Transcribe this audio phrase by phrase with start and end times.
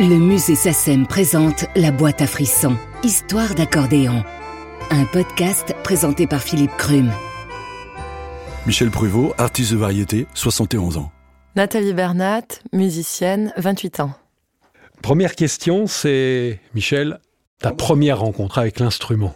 [0.00, 4.24] Le musée SACEM présente La boîte à frissons, Histoire d'accordéon.
[4.90, 7.12] Un podcast présenté par Philippe Crum.
[8.66, 11.12] Michel Pruvot, artiste de variété, 71 ans.
[11.54, 14.12] Nathalie Bernat, musicienne, 28 ans.
[15.00, 17.20] Première question, c'est, Michel,
[17.60, 19.32] ta première rencontre avec l'instrument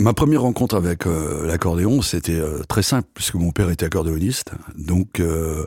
[0.00, 4.50] Ma première rencontre avec euh, l'accordéon, c'était euh, très simple, puisque mon père était accordéoniste.
[4.76, 5.66] Donc, euh,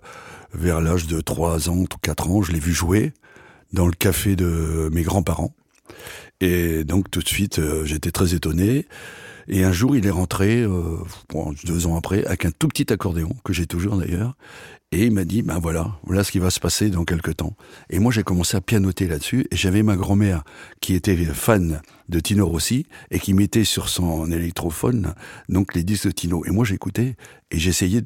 [0.53, 3.13] vers l'âge de 3 ans, 4 ans, je l'ai vu jouer
[3.73, 5.53] dans le café de mes grands-parents.
[6.39, 8.87] Et donc tout de suite, euh, j'étais très étonné.
[9.47, 10.97] Et un jour, il est rentré, euh,
[11.65, 14.37] deux ans après, avec un tout petit accordéon, que j'ai toujours d'ailleurs.
[14.93, 17.55] Et il m'a dit, ben voilà, voilà ce qui va se passer dans quelques temps.
[17.89, 19.47] Et moi, j'ai commencé à pianoter là-dessus.
[19.49, 20.43] Et j'avais ma grand-mère
[20.81, 25.15] qui était fan de Tino Rossi et qui mettait sur son électrophone
[25.49, 26.45] donc les disques de Tino.
[26.45, 27.15] Et moi, j'écoutais
[27.49, 28.03] et j'essayais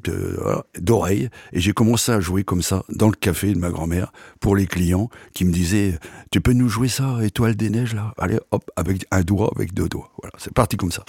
[0.78, 1.28] d'oreille.
[1.52, 4.10] et j'ai commencé à jouer comme ça dans le café de ma grand-mère
[4.40, 5.98] pour les clients qui me disaient,
[6.30, 8.14] tu peux nous jouer ça, Étoile des neiges là?
[8.16, 10.10] Allez, hop, avec un doigt, avec deux doigts.
[10.22, 11.04] Voilà, c'est parti comme ça.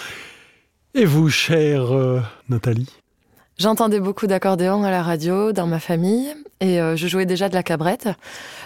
[0.94, 2.90] Et vous, chère euh, Nathalie?
[3.60, 7.54] J'entendais beaucoup d'accordéon à la radio dans ma famille et euh, je jouais déjà de
[7.54, 8.08] la cabrette.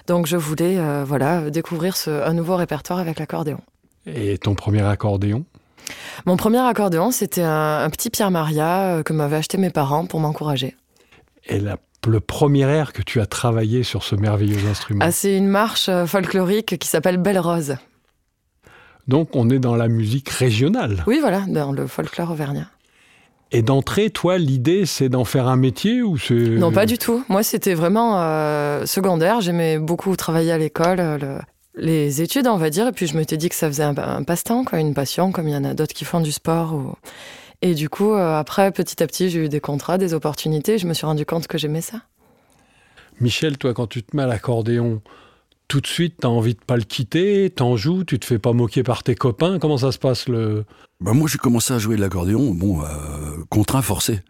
[0.05, 3.59] Donc je voulais euh, voilà, découvrir ce, un nouveau répertoire avec l'accordéon.
[4.05, 5.45] Et ton premier accordéon?
[6.27, 10.19] Mon premier accordéon, c'était un, petit Pierre Maria euh, que m'avaient acheté mes parents pour
[10.19, 10.75] m'encourager.
[11.47, 15.03] Et la, le premier air que tu as travaillé sur ce merveilleux instrument?
[15.03, 17.77] Ah, C'est une marche folklorique qui s'appelle Belle Rose.
[19.07, 21.03] Donc on est dans la musique régionale.
[21.07, 22.67] Oui, voilà, dans le folklore auvergnat.
[23.55, 26.33] Et d'entrée, toi, l'idée, c'est d'en faire un métier ou c'est...
[26.33, 27.23] Non, pas du tout.
[27.29, 29.41] Moi, c'était vraiment euh, secondaire.
[29.41, 31.39] J'aimais beaucoup travailler à l'école, euh,
[31.75, 32.87] les études, on va dire.
[32.87, 35.53] Et puis, je m'étais dit que ça faisait un, passe-temps, quoi, une passion, comme il
[35.53, 36.97] y en a d'autres qui font du sport.
[37.61, 40.79] Et du coup, euh, après, petit à petit, j'ai eu des contrats, des opportunités.
[40.79, 42.01] Je me suis rendu compte que j'aimais ça.
[43.21, 44.99] Michel, toi, quand tu te mets à l'accordéon,
[45.67, 48.39] tout de suite, tu as envie de pas le quitter, t'en joues, tu te fais
[48.39, 49.59] pas moquer par tes copains.
[49.59, 50.65] Comment ça se passe le
[51.03, 52.85] bah Moi, j'ai commencé à jouer de l'accordéon, bon, euh,
[53.49, 54.21] contraint forcé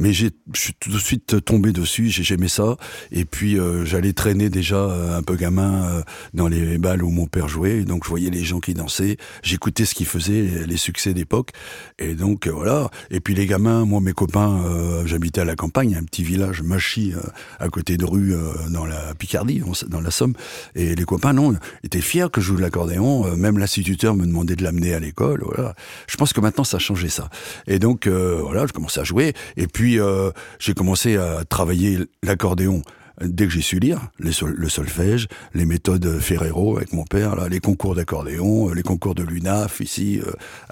[0.00, 2.76] mais je suis tout de suite tombé dessus, j'ai aimé ça.
[3.12, 6.02] Et puis euh, j'allais traîner déjà euh, un peu gamin euh,
[6.34, 9.84] dans les balles où mon père jouait, donc je voyais les gens qui dansaient, j'écoutais
[9.84, 11.50] ce qu'ils faisaient, les succès d'époque,
[11.98, 12.90] et donc voilà.
[13.10, 14.64] Et puis les gamins, moi mes copains,
[15.04, 17.12] j'habitais à la campagne, un petit village Machy
[17.58, 18.34] à côté de rue
[18.70, 20.34] dans la Picardie, dans la Somme,
[20.74, 21.54] et les copains non,
[21.84, 23.36] étaient fiers que je joue de l'accordéon.
[23.36, 25.42] même l'instituteur me demandait de l'amener à l'école.
[25.44, 25.74] Voilà.
[26.08, 27.28] Je pense que maintenant ça a changé ça.
[27.66, 29.34] Et donc voilà, je commençais à jouer,
[29.66, 32.82] puis puis euh, j'ai commencé à travailler l'accordéon
[33.22, 37.94] dès que j'ai su lire, le solfège, les méthodes Ferrero avec mon père, les concours
[37.94, 40.20] d'accordéon, euh, les concours de l'UNAF ici,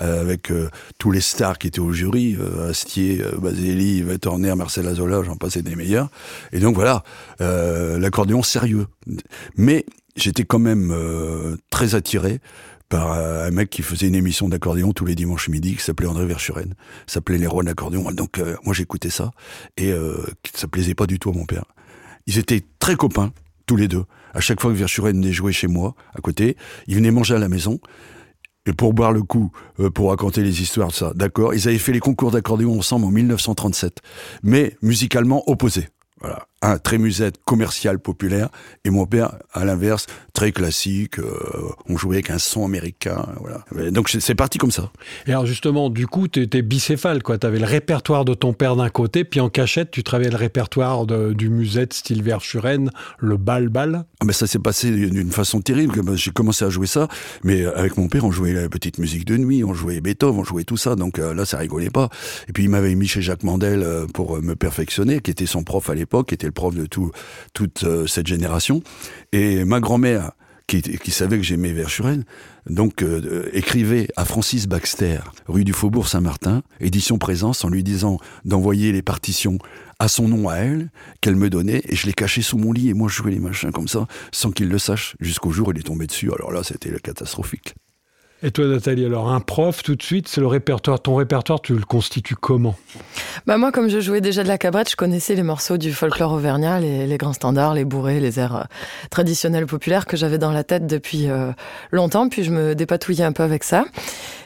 [0.03, 0.53] euh, avec
[0.99, 2.37] tous les stars qui étaient au jury,
[2.69, 6.11] Astier, Baseli, Turner, Marcel Azola, j'en passais des meilleurs.
[6.53, 7.03] Et donc voilà,
[7.41, 8.89] l'accordéon sérieux.
[9.57, 10.95] Mais j'étais quand même
[11.71, 12.41] très attiré
[12.89, 16.27] par un mec qui faisait une émission d'accordéon tous les dimanches midi qui s'appelait André
[16.27, 16.75] Verschuren.
[17.07, 18.15] s'appelait Les Rois de.
[18.15, 19.31] Donc euh, moi j'écoutais ça
[19.77, 21.65] et euh, ça plaisait pas du tout à mon père.
[22.27, 23.33] Ils étaient très copains
[23.67, 24.05] tous les deux.
[24.35, 26.57] À chaque fois que Verschuren venait chez moi à côté,
[26.87, 27.79] il venait manger à la maison.
[28.67, 29.51] Et pour boire le coup,
[29.81, 31.55] euh, pour raconter les histoires de ça, d'accord.
[31.55, 34.01] Ils avaient fait les concours d'accordéon ensemble en 1937,
[34.43, 35.89] mais musicalement opposés.
[36.63, 38.49] Un très musette commercial populaire
[38.85, 41.25] et mon père à l'inverse très classique euh,
[41.89, 43.91] on jouait avec un son américain voilà.
[43.91, 44.91] Donc c'est parti comme ça.
[45.27, 47.39] Et alors justement du coup tu étais bicéphale quoi.
[47.39, 50.37] Tu avais le répertoire de ton père d'un côté puis en cachette tu travaillais le
[50.37, 55.31] répertoire de, du musette style Verschuren le bal bal ah mais ça s'est passé d'une
[55.31, 57.09] façon terrible j'ai commencé à jouer ça
[57.45, 60.45] mais avec mon père on jouait la petite musique de nuit on jouait Beethoven on
[60.45, 62.09] jouait tout ça donc euh, là ça rigolait pas.
[62.49, 65.63] Et puis il m'avait mis chez Jacques Mandel euh, pour me perfectionner qui était son
[65.63, 67.11] prof à l'époque était le prof de tout,
[67.55, 68.83] toute euh, cette génération.
[69.33, 70.33] Et ma grand-mère,
[70.67, 72.25] qui, qui, savait que j'aimais Verschuren,
[72.69, 78.19] donc euh, écrivait à Francis Baxter, rue du Faubourg Saint-Martin, édition Présence, en lui disant
[78.45, 79.59] d'envoyer les partitions
[79.99, 80.91] à son nom à elle,
[81.23, 83.41] qu'elle me donnait, et je les cachais sous mon lit, et moi je jouais les
[83.41, 86.31] machins comme ça, sans qu'il le sache, jusqu'au jour où il est tombé dessus.
[86.33, 87.75] Alors là, c'était catastrophique.
[88.41, 91.01] Et toi, Nathalie, alors un prof, tout de suite, c'est le répertoire.
[91.01, 92.77] Ton répertoire, tu le constitues comment?
[93.47, 96.33] Bah Moi, comme je jouais déjà de la cabrette, je connaissais les morceaux du folklore
[96.35, 98.63] auvergnat, les, grands standards, les bourrées, les airs euh,
[99.11, 101.51] traditionnels populaires que j'avais dans la tête depuis euh,
[101.91, 102.29] longtemps.
[102.29, 103.87] Puis je me dépatouillais un peu avec ça.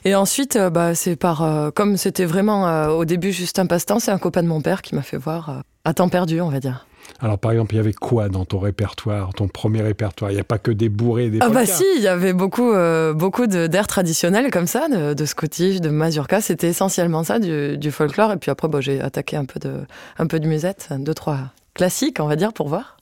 [0.06, 4.10] Et ensuite, euh, bah, c'est par, comme c'était vraiment au début juste un passe-temps, c'est
[4.10, 6.86] un copain de mon père qui m'a fait voir à temps perdu, on va dire.
[7.20, 10.30] Alors, par exemple, il y avait quoi dans ton répertoire, ton premier répertoire?
[10.30, 12.72] Il n'y a pas que des bourrés, des Ah bah si, il y avait beaucoup,
[12.72, 16.40] euh, beaucoup d'airs traditionnels comme ça, de, de Scottish, de mazurka.
[16.40, 18.32] C'était essentiellement ça, du, folklore.
[18.32, 19.80] Et puis après, j'ai attaqué un peu, de,
[20.18, 21.38] un peu de musette, deux, trois
[21.74, 22.96] classiques, on va dire, pour voir.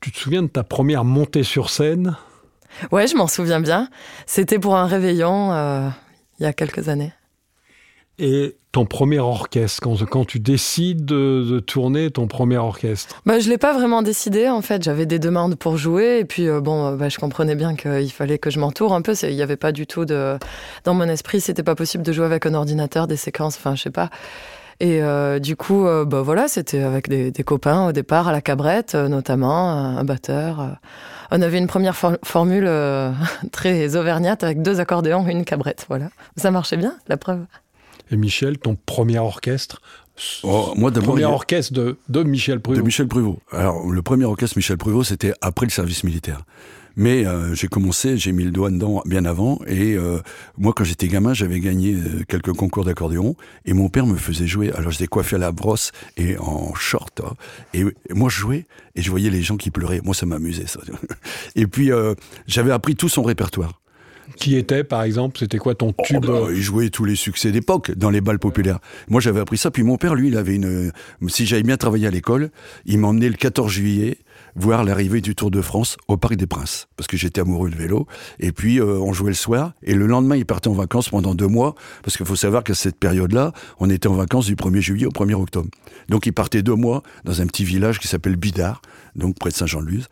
[0.00, 2.16] Tu te souviens de ta première montée sur scène?
[2.92, 3.88] Ouais, je m'en souviens bien.
[4.26, 5.88] C'était pour un réveillon euh,
[6.38, 7.12] il y a quelques années.
[8.18, 13.20] Et ton premier orchestre, quand, tu décides de, tourner ton premier orchestre?
[13.26, 14.82] Bah, Je ne l'ai pas vraiment décidé, en fait.
[14.82, 18.38] J'avais des demandes pour jouer, et puis euh, bon, bah, je comprenais bien qu'il fallait
[18.38, 19.14] que je m'entoure un peu.
[19.22, 20.38] Il n'y avait pas du tout de...
[20.84, 23.82] Dans mon esprit, c'était pas possible de jouer avec un ordinateur, des séquences, enfin, je
[23.82, 24.10] sais pas.
[24.80, 28.40] Et euh, du coup, euh, bah, voilà, c'était avec des, copains au départ, à la
[28.40, 30.78] cabrette notamment, un batteur.
[31.30, 32.70] On avait une première formule
[33.52, 36.10] très auvergnate avec deux accordéons une cabrette, voilà.
[36.36, 37.44] Ça marchait bien, la preuve?
[38.10, 39.80] Et Michel, ton premier orchestre
[40.42, 41.10] oh, moi d'abord.
[41.10, 42.78] Premier orchestre de, de, Michel Pruvot.
[42.78, 43.38] De Michel Pruvot.
[43.50, 46.44] Alors, le premier orchestre Michel Pruvot, c'était après le service militaire.
[46.96, 49.58] Mais euh, j'ai commencé, j'ai mis le doigt dedans bien avant.
[49.66, 50.20] Et euh,
[50.56, 53.34] moi, quand j'étais gamin, j'avais gagné euh, quelques concours d'accordéon.
[53.64, 54.70] Et mon père me faisait jouer.
[54.72, 57.20] Alors, j'étais coiffé à la brosse et en short.
[57.20, 57.34] Hein.
[57.72, 60.00] Et, moi, je jouais et je voyais les gens qui pleuraient.
[60.04, 60.80] Moi, ça m'amusait, ça.
[61.56, 61.90] Et puis,
[62.46, 63.80] j'avais appris tout son répertoire.
[64.36, 67.52] Qui était, par exemple, c'était quoi ton oh, tube bah, Il jouait tous les succès
[67.52, 68.78] d'époque dans les balles populaires.
[69.08, 69.70] Moi, j'avais appris ça.
[69.70, 70.92] Puis mon père, lui, il avait une.
[71.28, 72.50] Si j'avais bien travaillé à l'école,
[72.86, 74.18] il m'emmenait le 14 juillet
[74.56, 77.76] voir l'arrivée du Tour de France au Parc des Princes, parce que j'étais amoureux de
[77.76, 78.06] vélo.
[78.38, 81.34] Et puis, euh, on jouait le soir, et le lendemain, il partait en vacances pendant
[81.34, 84.80] deux mois, parce qu'il faut savoir qu'à cette période-là, on était en vacances du 1er
[84.80, 85.68] juillet au 1er octobre.
[86.08, 88.82] Donc, il partait deux mois dans un petit village qui s'appelle Bidart,
[89.16, 90.08] donc près de Saint-Jean-de-Luz.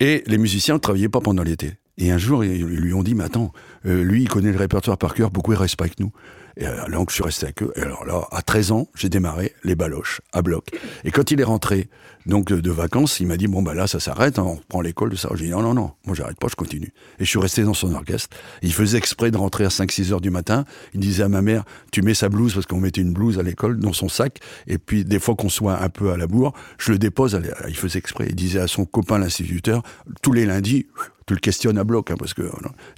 [0.00, 1.74] Et les musiciens ne travaillaient pas pendant l'été.
[1.98, 3.52] Et un jour, ils lui ont dit, mais attends,
[3.84, 6.12] euh, lui, il connaît le répertoire par cœur, pourquoi il reste pas avec nous?
[6.58, 7.72] Et alors, donc, je suis resté avec eux.
[7.76, 10.66] Et alors là, à 13 ans, j'ai démarré les baloches, à bloc.
[11.04, 11.88] Et quand il est rentré,
[12.26, 15.10] donc, de, vacances, il m'a dit, bon, bah là, ça s'arrête, hein, on reprend l'école
[15.10, 15.30] de ça.
[15.34, 16.92] J'ai dit, non, non, non, moi, j'arrête pas, je continue.
[17.20, 18.36] Et je suis resté dans son orchestre.
[18.62, 20.64] Il faisait exprès de rentrer à 5-6 heures du matin.
[20.94, 23.44] Il disait à ma mère, tu mets sa blouse, parce qu'on mettait une blouse à
[23.44, 24.40] l'école, dans son sac.
[24.66, 27.76] Et puis, des fois qu'on soit un peu à la bourre, je le dépose, il
[27.76, 28.26] faisait exprès.
[28.28, 29.84] Il disait à son copain, l'instituteur,
[30.22, 30.86] tous les lundis,
[31.26, 32.42] tu le questionnes à bloc, hein, parce que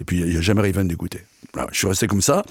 [0.01, 0.73] et puis il n'y a jamais rien
[1.55, 1.69] d'écouter.
[1.73, 2.43] je suis resté comme ça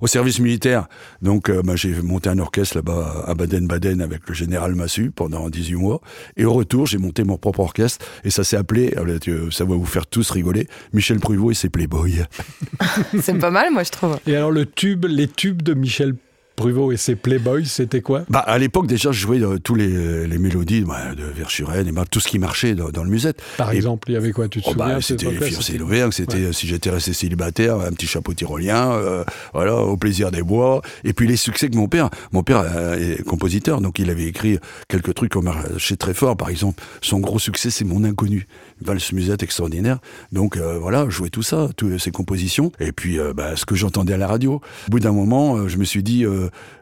[0.00, 0.88] au service militaire.
[1.22, 5.48] Donc euh, bah, j'ai monté un orchestre là-bas à Baden-Baden avec le général Massu pendant
[5.48, 6.00] 18 mois.
[6.36, 9.74] Et au retour, j'ai monté mon propre orchestre et ça s'est appelé, euh, ça va
[9.74, 12.24] vous faire tous rigoler, Michel Pruvot et ses Playboy.
[13.20, 14.18] C'est pas mal, moi je trouve.
[14.26, 16.14] Et alors le tube, les tubes de Michel
[16.58, 18.24] Pruvot et ses Playboys, c'était quoi?
[18.28, 21.92] Bah, À l'époque, déjà, je jouais euh, tous les, les mélodies bah, de Verschuren et
[21.92, 23.40] bah, tout ce qui marchait dans, le musette.
[23.56, 26.52] Par exemple, il y avait quoi Tu te oh, bah, souviens C'était Fiancé l'Auvergne, c'était
[26.52, 29.22] Si j'étais resté célibataire, un petit chapeau tyrolien, euh,
[29.54, 30.82] voilà, au plaisir des bois.
[31.04, 34.26] Et puis les succès que mon père, mon père euh, est compositeur, donc il avait
[34.26, 34.58] écrit
[34.88, 36.36] quelques trucs qui ont marché très fort.
[36.36, 38.48] Par exemple, son gros succès, c'est Mon Inconnu
[38.80, 39.98] valse musette extraordinaire.
[40.32, 42.72] Donc euh, voilà, jouais tout ça, toutes ces compositions.
[42.80, 44.60] Et puis euh, bah, ce que j'entendais à la radio.
[44.88, 46.24] Au bout d'un moment, euh, je me suis dit,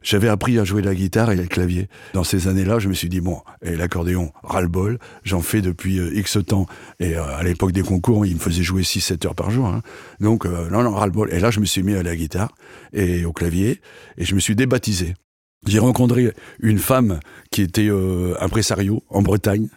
[0.03, 1.89] j'avais appris à jouer la guitare et le clavier.
[2.15, 6.39] Dans ces années-là, je me suis dit, bon, et l'accordéon, ras-le-bol, j'en fais depuis X
[6.47, 6.67] temps.
[7.01, 9.67] Et à l'époque des concours, il me faisait jouer 6-7 heures par jour.
[9.67, 9.83] Hein.
[10.21, 11.33] Donc non, non, ras-le-bol.
[11.33, 12.55] Et là, je me suis mis à la guitare
[12.93, 13.81] et au clavier
[14.17, 15.15] et je me suis débaptisé.
[15.67, 17.21] J'ai rencontré une femme
[17.51, 17.91] qui était
[18.41, 19.69] impresario en Bretagne,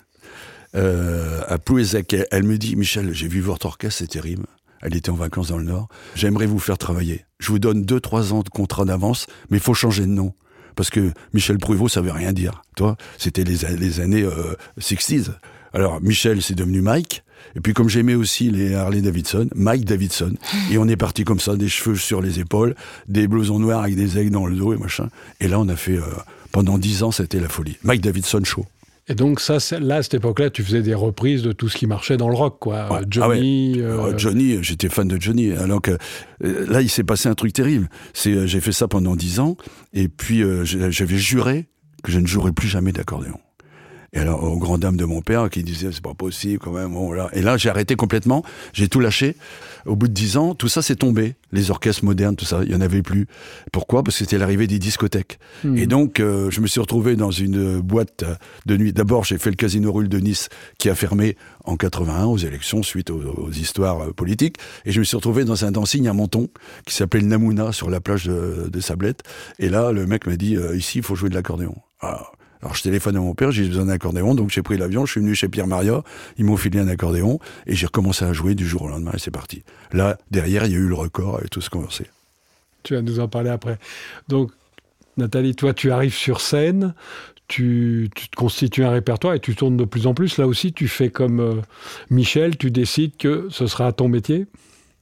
[0.75, 2.15] euh, à Plouézec.
[2.31, 4.45] Elle me dit, Michel, j'ai vu votre orchestre, c'est terrible.
[4.81, 5.89] Elle était en vacances dans le Nord.
[6.15, 7.25] J'aimerais vous faire travailler.
[7.39, 10.33] Je vous donne deux, trois ans de contrat d'avance, mais il faut changer de nom.
[10.75, 12.61] Parce que Michel Pruvot, ça veut rien dire.
[12.77, 15.31] Toi, c'était les, les, années euh, 60s.
[15.73, 17.23] Alors, Michel, c'est devenu Mike.
[17.55, 20.35] Et puis, comme j'aimais aussi les Harley Davidson, Mike Davidson.
[20.71, 22.75] Et on est parti comme ça, des cheveux sur les épaules,
[23.07, 25.09] des blousons noirs avec des aigles dans le dos et machin.
[25.39, 26.03] Et là, on a fait, euh,
[26.51, 27.77] pendant dix ans, c'était la folie.
[27.83, 28.65] Mike Davidson Show.
[29.09, 31.87] Et donc ça, là, à cette époque-là, tu faisais des reprises de tout ce qui
[31.87, 32.87] marchait dans le rock, quoi.
[33.09, 33.77] Johnny.
[33.79, 35.51] Ah euh, Johnny, j'étais fan de Johnny.
[35.53, 35.97] Alors que
[36.43, 37.89] euh, là, il s'est passé un truc terrible.
[38.13, 39.57] C'est, euh, j'ai fait ça pendant dix ans,
[39.93, 41.67] et puis j'avais juré
[42.03, 43.39] que je ne jouerais plus jamais d'accordéon.
[44.13, 46.93] Et alors, aux grandes dames de mon père qui disaient c'est pas possible quand même.
[46.93, 48.43] Bon, Et là, j'ai arrêté complètement.
[48.73, 49.35] J'ai tout lâché.
[49.85, 51.35] Au bout de dix ans, tout ça s'est tombé.
[51.51, 53.27] Les orchestres modernes, tout ça, il y en avait plus.
[53.71, 54.03] Pourquoi?
[54.03, 55.39] Parce que c'était l'arrivée des discothèques.
[55.63, 55.77] Hmm.
[55.77, 58.23] Et donc, euh, je me suis retrouvé dans une boîte
[58.65, 58.93] de nuit.
[58.93, 62.83] D'abord, j'ai fait le Casino Rulle de Nice qui a fermé en 81 aux élections
[62.83, 64.57] suite aux, histoires euh, politiques.
[64.85, 66.49] Et je me suis retrouvé dans un dancing à Menton
[66.85, 69.23] qui s'appelait le Namouna sur la plage de, de Sablette.
[69.59, 71.75] Et là, le mec m'a dit euh, ici, il faut jouer de l'accordéon.
[72.01, 75.05] Ah, alors je téléphone à mon père, j'ai besoin d'un accordéon, donc j'ai pris l'avion,
[75.05, 76.03] je suis venu chez Pierre Maria,
[76.37, 79.19] ils m'ont filé un accordéon, et j'ai recommencé à jouer du jour au lendemain, et
[79.19, 79.63] c'est parti.
[79.93, 82.09] Là, derrière, il y a eu le record et tout ce qu'on sait.
[82.83, 83.77] Tu vas nous en parler après.
[84.27, 84.51] Donc,
[85.17, 86.93] Nathalie, toi, tu arrives sur scène,
[87.47, 90.37] tu, te constitues un répertoire et tu tournes de plus en plus.
[90.37, 91.55] Là aussi, tu fais comme euh,
[92.09, 94.47] Michel, tu décides que ce sera ton métier?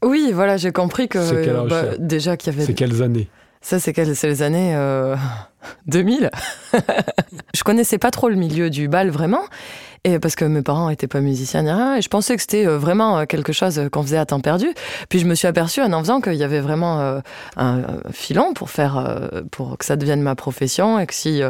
[0.04, 2.66] Oui, voilà, j'ai compris que bah, déjà qu'il y avait...
[2.66, 3.28] C'est quelles années?
[3.62, 5.16] Ça, c'est les années euh,
[5.88, 6.32] 2000.
[7.54, 9.42] je connaissais pas trop le milieu du bal vraiment.
[10.04, 12.66] Et parce que mes parents n'étaient pas musiciens ni rien, et je pensais que c'était
[12.66, 14.68] euh, vraiment quelque chose qu'on faisait à temps perdu.
[15.10, 17.22] Puis je me suis aperçue en en faisant qu'il y avait vraiment
[17.58, 17.82] un
[18.12, 19.20] filon pour faire,
[19.52, 21.42] pour que ça devienne ma profession, et que si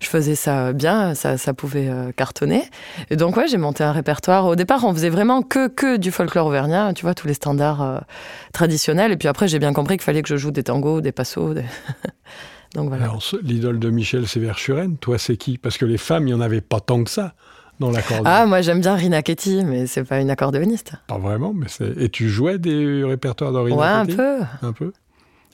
[0.00, 2.64] je faisais ça bien, ça, ça pouvait cartonner.
[3.10, 4.46] Et donc ouais, j'ai monté un répertoire.
[4.46, 8.04] Au départ, on faisait vraiment que que du folklore auvergnat, tu vois, tous les standards
[8.52, 9.12] traditionnels.
[9.12, 11.56] Et puis après, j'ai bien compris qu'il fallait que je joue des tangos, des passos.
[12.76, 13.10] Donc voilà.
[13.42, 14.98] l'idole de Michel, c'est Verschuren.
[14.98, 15.56] Toi, c'est qui?
[15.56, 17.34] Parce que les femmes, il n'y en avait pas tant que ça
[17.80, 18.24] dans l'accordéon.
[18.26, 20.92] Ah, moi j'aime bien Rina Ketty, mais c'est pas une accordéoniste.
[21.06, 21.96] Pas vraiment, mais c'est.
[21.98, 24.38] Et tu jouais des répertoires de Rina Ouais, un peu.
[24.62, 24.92] Un peu.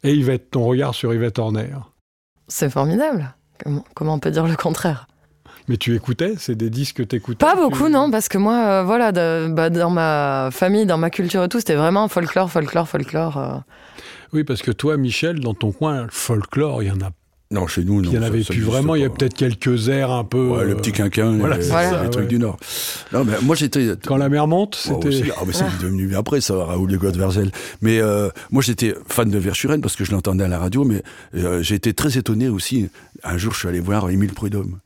[0.02, 1.76] Et Yvette, ton regard sur Yvette Horner?
[2.48, 3.34] C'est formidable.
[3.94, 5.06] Comment, on peut dire le contraire?
[5.68, 6.34] Mais tu écoutais?
[6.38, 9.12] C'est des disques que tu écoutais Pas beaucoup, non, parce que moi, euh, voilà,
[9.48, 13.36] bah, dans ma famille, dans ma culture et tout, c'était vraiment folklore, folklore, folklore.
[13.36, 13.56] Euh.
[14.32, 17.10] Oui, parce que toi, Michel, dans ton coin, le folklore, il y en a
[17.52, 18.10] non, chez nous, non.
[18.10, 18.94] Il y en avait plus vraiment.
[18.94, 20.48] Il y a peut-être quelques airs un peu.
[20.48, 22.56] Ouais, le petit quinquin, voilà, les, trucs du Nord.
[23.12, 23.92] Non, mais moi j'étais.
[24.06, 25.30] Quand la mer monte, c'était.
[25.36, 27.52] Ah, mais c'est devenu après ça, Raoul de Godverzel.
[27.82, 31.02] Mais euh, moi j'étais fan de Verschuren parce que je l'entendais à la radio, mais
[31.34, 32.88] euh, j'ai été très étonné aussi.
[33.22, 34.78] Un jour, je suis allé voir Émile Prudhomme.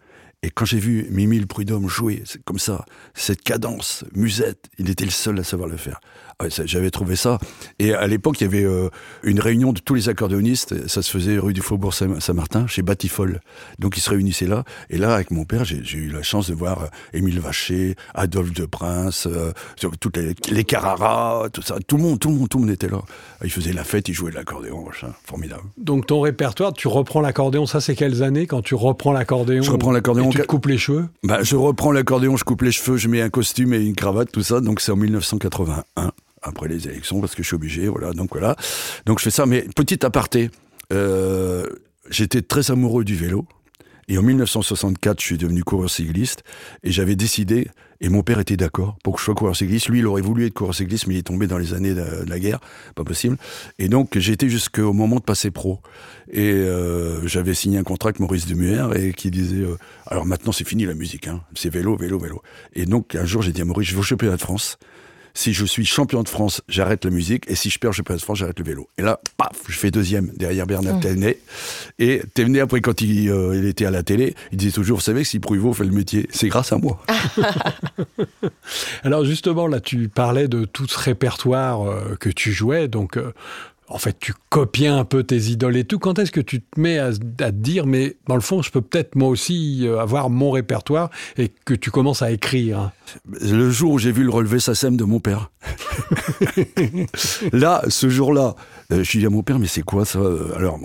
[0.43, 2.85] Et quand j'ai vu Mimile Prudhomme jouer comme ça,
[3.15, 6.01] cette cadence, musette, il était le seul à savoir le faire.
[6.49, 7.39] J'avais trouvé ça.
[7.79, 8.91] Et à l'époque, il y avait euh,
[9.23, 10.87] une réunion de tous les accordéonistes.
[10.87, 13.41] Ça se faisait rue du Faubourg Saint-Martin, chez Batifol.
[13.79, 14.65] Donc ils se réunissaient là.
[14.91, 18.53] Et là, avec mon père, j'ai eu la chance de voir euh, Émile Vacher, Adolphe
[18.53, 19.53] de Prince, euh,
[19.99, 21.77] toutes les, les Carrara, tout ça.
[21.87, 23.01] Tout le monde, tout le monde, tout le monde était là.
[23.43, 24.85] Ils faisaient la fête, ils jouaient de l'accordéon,
[25.25, 25.63] formidable.
[25.79, 27.65] Donc ton répertoire, tu reprends l'accordéon.
[27.65, 30.29] Ça, c'est quelles années quand tu reprends l'accordéon Je reprends l'accordéon.
[30.29, 31.07] Tu te coupes les cheveux?
[31.23, 34.31] Bah, je reprends l'accordéon, je coupe les cheveux, je mets un costume et une cravate,
[34.31, 34.61] tout ça.
[34.61, 36.13] Donc c'est en 1981
[36.47, 38.13] après les élections parce que je suis obligé, voilà.
[38.13, 38.57] Donc voilà.
[39.05, 39.47] Donc je fais ça.
[39.47, 40.51] Mais petit aparté,
[40.93, 41.67] euh,
[42.11, 43.47] j'étais très amoureux du vélo.
[44.09, 46.45] Et en 1964, je suis devenu coureur cycliste
[46.85, 47.69] et j'avais décidé,
[48.01, 49.89] et mon père était d'accord pour que je sois coureur cycliste.
[49.89, 52.25] Lui, il aurait voulu être coureur cycliste, mais il est tombé dans les années de,
[52.29, 52.61] la guerre,
[52.95, 53.37] pas possible.
[53.81, 55.81] Et donc, j'ai été jusqu'au moment de passer pro.
[56.31, 59.77] Et euh, j'avais signé un contrat avec Maurice Demuer et qui disait, euh,
[60.07, 62.43] alors maintenant c'est fini la musique, hein, c'est vélo, vélo, vélo.
[62.75, 64.79] Et donc, un jour, j'ai dit à Maurice, je vais au championnat de France
[65.37, 68.17] si je suis champion de France, j'arrête la musique, et si je perds le championnat
[68.17, 68.89] de France, j'arrête le vélo.
[68.97, 71.33] Et là, paf, je fais deuxième derrière Bernard mmh.
[71.99, 75.05] Et Thévenet, après, quand il, euh, il, était à la télé, il disait toujours, vous
[75.05, 77.03] savez que si Pruvot fait le métier, c'est grâce à moi.
[79.05, 83.33] Alors justement, là, tu parlais de tout ce répertoire euh, que tu jouais, donc euh,
[83.89, 85.99] en fait, tu copies un peu tes idoles et tout.
[85.99, 88.81] Quand est-ce que tu te mets à, te dire, mais dans le fond, je peux
[88.81, 92.91] peut-être moi aussi euh, avoir mon répertoire et que tu commences à écrire
[93.41, 95.51] Le jour où j'ai vu le relevé SACEM de mon père.
[97.53, 98.57] là, ce jour-là,
[98.93, 100.21] euh, je dis à mon père, mais c'est quoi ça
[100.57, 100.79] Alors,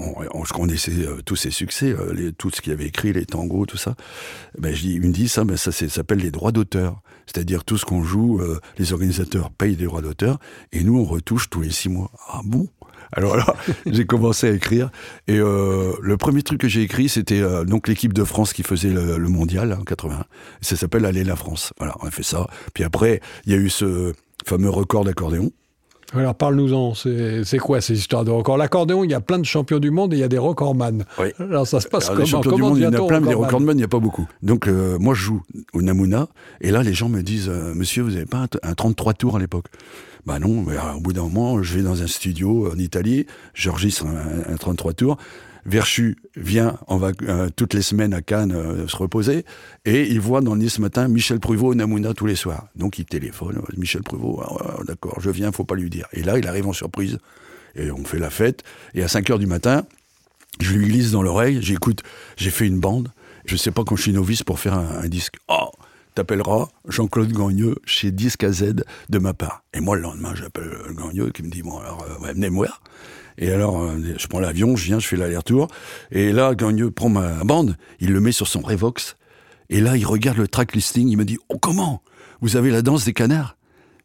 [0.45, 1.95] je connaissais euh, tous ses succès,
[2.37, 3.95] tout ce qu'il avait écrit, les tangos, tout ça.
[4.57, 7.01] Ben, je dis, il me dit ça, ça s'appelle les droits d'auteur.
[7.25, 8.41] C'est-à-dire tout ce qu'on joue,
[8.77, 10.37] les organisateurs payent des droits d'auteur
[10.73, 12.11] et nous, on retouche tous les six mois.
[12.27, 12.67] Ah bon?
[13.13, 13.55] Alors là,
[13.85, 14.89] j'ai commencé à écrire.
[15.27, 18.63] Et euh, le premier truc que j'ai écrit, c'était euh, donc l'équipe de France qui
[18.63, 20.25] faisait le, mondial en 80.
[20.61, 21.73] Ça s'appelle Aller la France.
[21.77, 22.47] Voilà, on a fait ça.
[22.73, 24.13] Puis après, il y a eu ce
[24.45, 25.51] fameux record d'accordéon.
[26.13, 28.57] Alors parle-nous-en, c'est quoi ces histoires de records?
[28.57, 31.05] L'accordéon, il y a plein de champions du monde et il y a des recordman.
[31.19, 31.27] Oui.
[31.39, 32.25] Alors ça se passe Alors, comment?
[32.25, 33.87] Les champions du monde, il y en a plein, mais les recordman, il n'y a
[33.87, 34.27] pas beaucoup.
[34.43, 35.41] Donc euh, moi, je joue
[35.73, 36.27] au Namuna,
[36.59, 39.67] et là, les gens me disent, monsieur, vous n'avez pas un 33 tours à l'époque?
[40.25, 44.05] Bah non, mais au bout d'un moment, je vais dans un studio en Italie, j'enregistre
[44.05, 45.17] un, un 33 tours.
[45.65, 49.45] Verchu vient on va euh, toutes les semaines à Cannes euh, se reposer
[49.85, 52.67] et il voit dans le ce matin Michel Pruvot au Namuna tous les soirs.
[52.75, 56.07] Donc il téléphone, euh, Michel Pruvot, ah, d'accord, je viens, faut pas lui dire.
[56.13, 57.19] Et là, il arrive en surprise
[57.75, 58.63] et on fait la fête.
[58.93, 59.85] Et à 5 heures du matin,
[60.59, 62.03] je lui glisse dans l'oreille, j'écoute,
[62.37, 63.11] j'ai fait une bande,
[63.45, 65.37] je sais pas quand je suis novice pour faire un, disque.
[65.47, 65.71] Oh
[66.13, 68.75] t'appelleras Jean-Claude Gagneux chez Disque AZ
[69.09, 69.63] de ma part.
[69.73, 72.81] Et moi, le lendemain, j'appelle Gagneux qui me dit, bon, alors, euh, venez me voir.
[73.41, 75.67] Et alors, euh, je prends l'avion, je viens, je fais l'aller-retour.
[76.11, 79.17] Et là, Gagneux prend ma bande, il le met sur son Revox.
[79.69, 82.03] Et là, il regarde le track listing, il me dit, oh, comment?
[82.41, 83.57] Vous avez la danse des canards?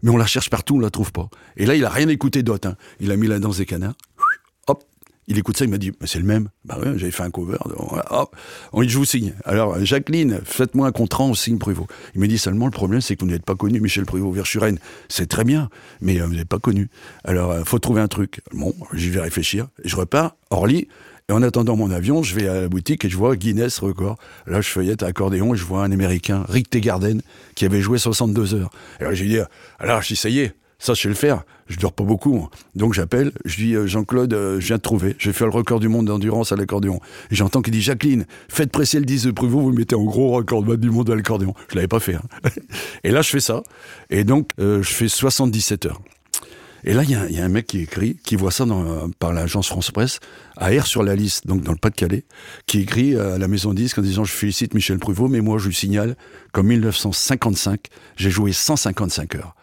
[0.02, 1.28] Mais on la cherche partout, on la trouve pas.
[1.56, 2.68] Et là, il a rien écouté d'autre.
[2.68, 2.76] Hein.
[2.98, 3.94] Il a mis la danse des canards.
[5.28, 6.48] Il écoute ça, il m'a dit, c'est le même.
[6.64, 7.56] Bah ouais, j'avais fait un cover.
[8.72, 9.34] on dit, je vous signe.
[9.44, 11.88] Alors, Jacqueline, faites-moi un contrat, on signe Pruvot.
[12.14, 14.78] Il me dit seulement, le problème, c'est que vous n'êtes pas connu, Michel Pruvot, Verschuren.
[15.08, 15.68] C'est très bien,
[16.00, 16.88] mais euh, vous n'êtes pas connu.
[17.24, 18.40] Alors, euh, faut trouver un truc.
[18.52, 19.66] Bon, j'y vais réfléchir.
[19.84, 20.86] Je repars, Orly,
[21.28, 24.16] et en attendant mon avion, je vais à la boutique et je vois Guinness Record.
[24.46, 27.20] Là, je feuillette à accordéon et je vois un Américain, Rick Tegarden,
[27.56, 28.70] qui avait joué 62 heures.
[29.00, 29.38] Alors j'ai dit,
[29.80, 31.42] alors je dis, ça y est, Ça, je sais le faire.
[31.68, 32.48] Je dors pas beaucoup.
[32.74, 35.16] Donc j'appelle, je dis euh, Jean-Claude, euh, je viens de trouver.
[35.18, 37.00] J'ai fait le record du monde d'endurance à l'accordéon.
[37.30, 40.30] Et j'entends qu'il dit Jacqueline, faites presser le 10 de Pruvot, vous mettez en gros
[40.32, 41.54] record du monde à l'accordéon.
[41.70, 42.14] Je l'avais pas fait.
[42.14, 42.22] hein.
[43.04, 43.62] Et là, je fais ça.
[44.10, 46.00] Et donc, euh, je fais 77 heures.
[46.84, 48.64] Et là, il y, a un- mec qui écrit, qui voit ça
[49.18, 50.20] par l'agence France Presse,
[50.56, 52.24] à R sur la liste, donc dans le Pas-de-Calais,
[52.66, 55.66] qui écrit à la maison disque en disant Je félicite Michel Pruvot, mais moi je
[55.66, 56.16] lui signale
[56.52, 57.80] qu'en 1955,
[58.16, 59.56] j'ai joué 155 heures.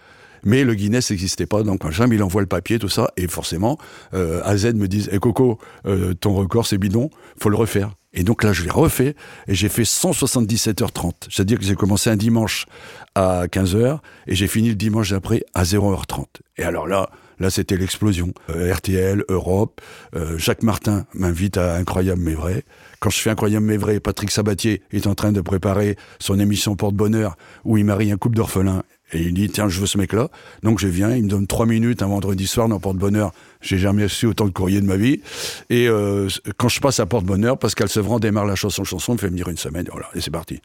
[0.44, 3.28] Mais le Guinness n'existait pas, donc machin, mais il envoie le papier, tout ça, et
[3.28, 3.78] forcément,
[4.14, 7.10] euh, AZ me dit Eh Coco, euh, ton record c'est bidon,
[7.40, 7.92] faut le refaire.
[8.14, 9.16] Et donc là, je l'ai refait,
[9.48, 11.14] et j'ai fait 177h30.
[11.30, 12.68] C'est-à-dire que j'ai commencé un dimanche
[13.16, 16.26] à 15h, et j'ai fini le dimanche d'après à 0h30.
[16.58, 17.10] Et alors là,
[17.40, 18.34] là c'était l'explosion.
[18.52, 19.82] Euh, RTL, Europe,
[20.16, 22.64] euh, Jacques Martin m'invite à Incroyable mais vrai.
[23.00, 26.76] Quand je fais Incroyable mais vrai, Patrick Sabatier est en train de préparer son émission
[26.76, 27.36] Porte-Bonheur,
[27.66, 28.84] où il marie un couple d'orphelins.
[29.14, 30.30] Et il dit, tiens, je veux ce mec-là.
[30.64, 33.32] Donc je viens, il me donne trois minutes un vendredi soir dans Porte-Bonheur.
[33.62, 35.22] J'ai jamais reçu autant de courrier de ma vie.
[35.70, 36.28] Et euh,
[36.58, 39.58] quand je passe à Porte-Bonheur, Pascal Sevran démarre la chanson chanson, me fait venir une
[39.58, 40.62] semaine, voilà, et c'est parti.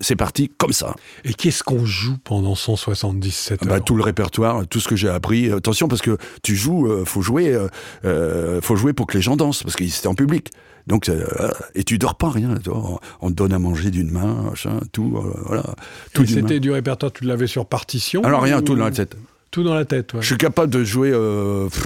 [0.00, 0.94] C'est parti comme ça.
[1.24, 5.08] Et qu'est-ce qu'on joue pendant 177 heures Bah, tout le répertoire, tout ce que j'ai
[5.08, 5.50] appris.
[5.50, 7.68] Euh, Attention, parce que tu joues, euh, faut jouer, euh,
[8.04, 10.50] euh, faut jouer pour que les gens dansent, parce que c'était en public.
[10.86, 11.26] Donc, euh,
[11.74, 12.54] et tu dors pas rien.
[12.62, 13.00] tu vois.
[13.20, 15.74] On, te donne à manger d'une main, machin, tout, voilà,
[16.14, 16.24] tout.
[16.24, 19.16] C'était du répertoire, tu l'avais sur partition Alors rien, ou- tout dans la tête.
[19.50, 20.22] Tout dans la tête, ouais.
[20.22, 21.82] Je suis capable de jouer pff,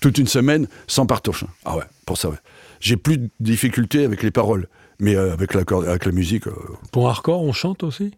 [0.00, 1.44] toute une semaine sans partoche.
[1.64, 2.36] Ah ouais, pour ça, ouais.
[2.80, 4.66] J'ai plus de difficultés avec les paroles,
[5.02, 6.52] mais euh, avec, la, avec la musique, euh,
[6.92, 8.12] Pour hardcore, on chante aussi?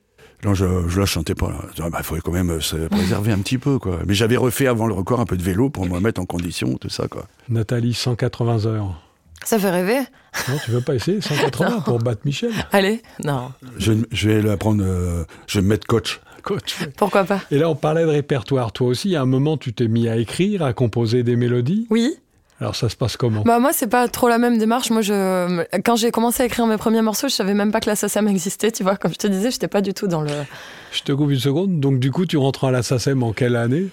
[0.44, 1.52] Non, je, je la chantais pas.
[1.78, 4.00] Il bah, faudrait quand même euh, se préserver un petit peu, quoi.
[4.06, 6.76] Mais j'avais refait avant le record un peu de vélo pour me mettre en condition,
[6.76, 7.26] tout ça, quoi.
[7.48, 9.00] Nathalie, 180 heures.
[9.44, 9.98] Ça fait rêver
[10.48, 12.50] Non, tu veux pas essayer 180 pour battre Michel?
[12.72, 16.20] Allez, non, Je, je vais l'apprendre, euh, je vais me mettre coach.
[16.42, 16.76] Coach.
[16.96, 18.72] pourquoi pas Et là, on parlait de répertoire.
[18.72, 21.86] Toi aussi, à un moment, tu t'es mis à écrire, à composer des mélodies?
[21.88, 22.16] Oui.
[22.60, 23.42] Alors, ça se passe comment?
[23.42, 24.90] Bah moi c'est pas trop la même démarche.
[24.90, 27.90] Moi je quand j'ai commencé à écrire mes premiers morceaux, je savais même pas que
[27.90, 28.96] la SACEM existait, tu vois.
[28.96, 30.30] Comme je te disais, j'étais pas du tout dans le.
[30.92, 31.80] Je te coupe une seconde.
[31.80, 33.88] Donc, du coup, tu rentres à la SACEM en quelle année?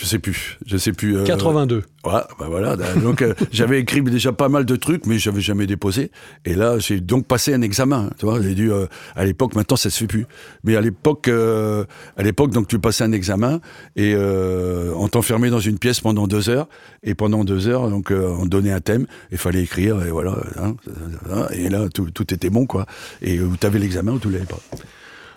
[0.00, 1.16] Je sais plus, je sais plus.
[1.18, 1.76] euh, 82.
[2.04, 2.76] Ouais, bah voilà.
[2.76, 6.10] Donc euh, j'avais écrit déjà pas mal de trucs, mais j'avais jamais déposé.
[6.46, 8.08] Et là, j'ai donc passé un examen.
[8.18, 8.86] Tu vois, j'ai dû euh,
[9.16, 9.54] à l'époque.
[9.54, 10.26] Maintenant, ça se fait plus.
[10.64, 11.84] Mais à l'époque, euh,
[12.16, 13.60] à l'époque, donc tu passais un examen
[13.96, 16.68] et euh, on t'enfermait dans une pièce pendant deux heures.
[17.02, 19.06] Et pendant deux heures, donc euh, on donnait un thème.
[19.32, 20.02] Il fallait écrire.
[20.06, 20.36] Et voilà.
[20.62, 20.76] hein,
[21.52, 22.86] et là, tout, tout était bon, quoi.
[23.20, 24.60] Et où t'avais l'examen ou tu l'avais pas.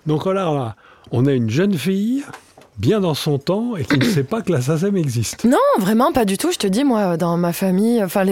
[0.06, 0.76] Donc, là,
[1.12, 2.24] on a une jeune fille,
[2.78, 5.44] bien dans son temps, et qui ne sait pas que la SACEM existe.
[5.46, 6.52] Non, vraiment pas du tout.
[6.52, 8.24] Je te dis moi, dans ma famille, enfin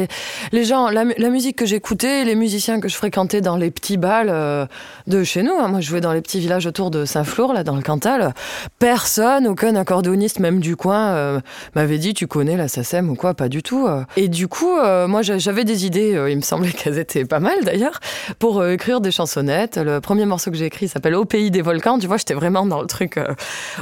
[0.52, 3.70] les gens, la, mu- la musique que j'écoutais, les musiciens que je fréquentais dans les
[3.72, 4.66] petits bals euh,
[5.08, 5.54] de chez nous.
[5.60, 5.68] hein.
[5.68, 8.34] Moi, je jouais dans les petits villages autour de Saint-Flour, là, dans le Cantal.
[8.80, 11.40] Personne, aucun accordéoniste, même du coin, euh,
[11.76, 13.86] m'avait dit tu connais la SACEM ou quoi, pas du tout.
[13.88, 14.04] euh.
[14.18, 14.76] Et du coup,
[15.08, 16.20] moi, j'a- j'avais des idées.
[16.30, 18.00] il me semblait qu'elles étaient pas mal d'ailleurs
[18.40, 19.78] pour écrire des chansonnettes.
[19.78, 22.00] Le premier morceau que j'ai écrit s'appelle Au pays des volcans.
[22.00, 23.20] Tu vois, j'étais vraiment dans le truc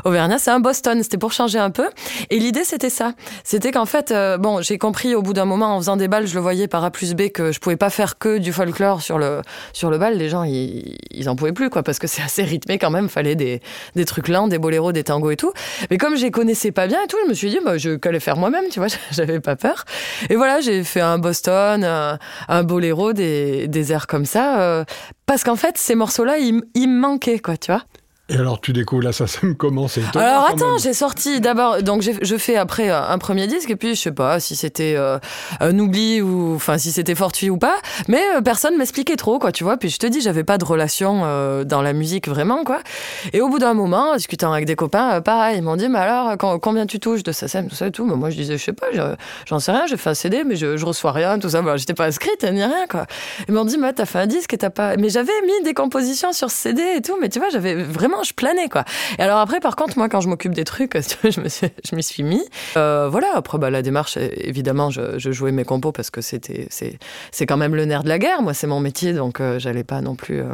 [0.03, 0.37] auvergnat.
[0.49, 1.03] C'est un Boston.
[1.03, 1.87] C'était pour changer un peu.
[2.31, 3.13] Et l'idée, c'était ça.
[3.43, 6.25] C'était qu'en fait, euh, bon, j'ai compris au bout d'un moment, en faisant des balles,
[6.25, 9.03] je le voyais par A plus B, que je pouvais pas faire que du folklore
[9.03, 10.17] sur le, sur le bal.
[10.17, 13.09] Les gens, ils, ils en pouvaient plus, quoi, parce que c'est assez rythmé quand même.
[13.09, 13.61] Fallait des,
[13.95, 15.53] des trucs lents, des boléros, des tangos et tout.
[15.91, 17.91] Mais comme je les connaissais pas bien et tout, je me suis dit, bah, je
[17.97, 19.85] qu'allais faire moi-même, tu vois, j'avais pas peur.
[20.31, 21.85] Et voilà, j'ai fait un Boston,
[22.47, 24.61] un, boléro, des, des airs comme ça.
[24.61, 24.83] euh,
[25.27, 26.53] parce qu'en fait, ces morceaux-là, ils
[26.89, 27.83] me manquaient, quoi, tu vois.
[28.31, 32.37] Et alors, tu découvres la SACEM comment C'est Alors attends, j'ai sorti d'abord, donc je
[32.37, 35.17] fais après euh, un premier disque et puis je sais pas si c'était euh,
[35.59, 37.75] un oubli ou enfin si c'était fortuit ou pas,
[38.07, 39.77] mais euh, personne m'expliquait trop quoi, tu vois.
[39.77, 42.79] Puis je te dis, j'avais pas de relation euh, dans la musique vraiment quoi.
[43.33, 45.89] Et au bout d'un moment, en discutant avec des copains, euh, pareil, ils m'ont dit,
[45.89, 48.05] mais alors quand- combien tu touches de SACEM, tout ça et tout.
[48.05, 49.15] Mais moi je disais, je sais pas, je-
[49.47, 51.61] j'en sais rien, j'ai fait un CD, mais je, je reçois rien, tout ça.
[51.63, 53.07] Bah, J'étais pas inscrite ni rien quoi.
[53.47, 54.97] Ils m'ont dit, mais t'as fait un disque et t'as pas.
[54.97, 58.33] Mais j'avais mis des compositions sur CD et tout, mais tu vois, j'avais vraiment, je
[58.33, 58.83] planais quoi.
[59.17, 61.95] Et alors après, par contre, moi, quand je m'occupe des trucs, je me suis, je
[61.95, 62.43] m'y suis mis.
[62.77, 63.27] Euh, voilà.
[63.35, 66.97] Après, bah, la démarche, é- évidemment, je, je jouais mes compos parce que c'était, c'est,
[67.31, 68.41] c'est quand même le nerf de la guerre.
[68.41, 70.39] Moi, c'est mon métier, donc euh, j'allais pas non plus.
[70.41, 70.45] euh,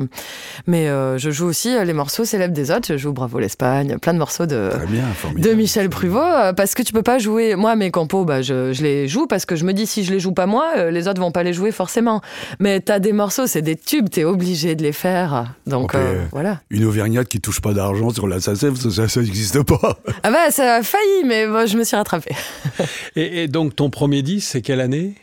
[0.67, 2.87] Mais euh, je joue aussi euh, les morceaux célèbres des autres.
[2.89, 4.69] Je joue Bravo l'Espagne, plein de morceaux de.
[4.87, 5.03] Bien.
[5.37, 7.55] De Michel Pruvot, euh, parce que tu peux pas jouer.
[7.55, 10.11] Moi, mes compos, bah, je, je les joue parce que je me dis si je
[10.13, 12.21] les joue pas moi, euh, les autres vont pas les jouer forcément.
[12.59, 15.53] Mais t'as des morceaux, c'est des tubes, t'es obligé de les faire.
[15.67, 16.61] Donc euh, voilà.
[16.69, 19.97] Une Auvergnate qui touche pas d'argent sur la SACEM, ça, ça n'existe pas.
[20.23, 22.35] Ah bah ça a failli, mais bon, je me suis rattrapée.
[23.15, 25.15] Et, et donc, ton premier disque, c'est quelle année?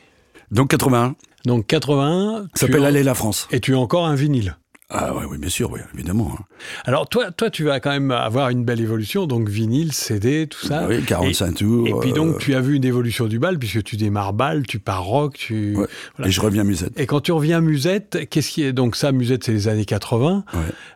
[0.51, 1.15] Donc 81,
[1.47, 2.47] Donc, 81.
[2.55, 3.49] ça s'appelle Aller la France.
[3.51, 4.57] Et tu as encore un vinyle?
[4.95, 6.37] Ah oui, bien sûr, oui, évidemment.
[6.39, 6.45] Hein.
[6.85, 10.67] Alors toi, toi, tu vas quand même avoir une belle évolution, donc vinyle, CD, tout
[10.67, 10.87] ça.
[10.87, 11.89] Oui, 45 tours.
[11.89, 14.79] Et puis donc, tu as vu une évolution du bal, puisque tu démarres bal, tu
[14.79, 15.77] pars rock, tu...
[16.25, 16.99] Et je reviens musette.
[17.01, 18.73] Et quand tu reviens musette, qu'est-ce qui est...
[18.73, 20.45] Donc ça, musette, c'est les années 80.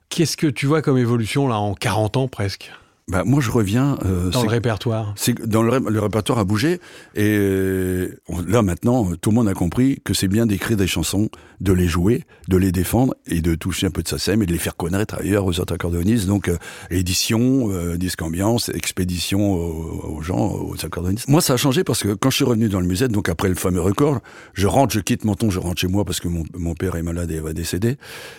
[0.08, 2.70] Qu'est-ce que tu vois comme évolution, là, en 40 ans presque?
[3.08, 3.96] Bah, moi, je reviens.
[4.04, 5.14] Euh, dans le répertoire.
[5.44, 6.80] Dans le, répertoire a bougé
[7.14, 8.08] et
[8.48, 11.28] là maintenant, tout le monde a compris que c'est bien d'écrire des chansons,
[11.60, 14.46] de les jouer, de les défendre et de toucher un peu de sa scène et
[14.46, 16.26] de les faire connaître ailleurs aux autres accordéonistes.
[16.26, 16.56] Donc euh,
[16.90, 21.28] édition, euh, disque ambiance, expédition aux, gens, aux accordéonistes.
[21.28, 23.48] Moi, ça a changé parce que quand je suis revenu dans le musée, donc après
[23.48, 24.18] le fameux record,
[24.54, 27.04] je rentre, je quitte Menton, je rentre chez moi parce que mon, mon père est
[27.04, 27.98] malade et va décéder.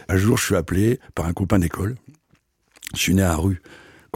[0.10, 1.96] Un jour, je suis appelé par un copain d'école.
[2.94, 3.62] Je suis né à rue.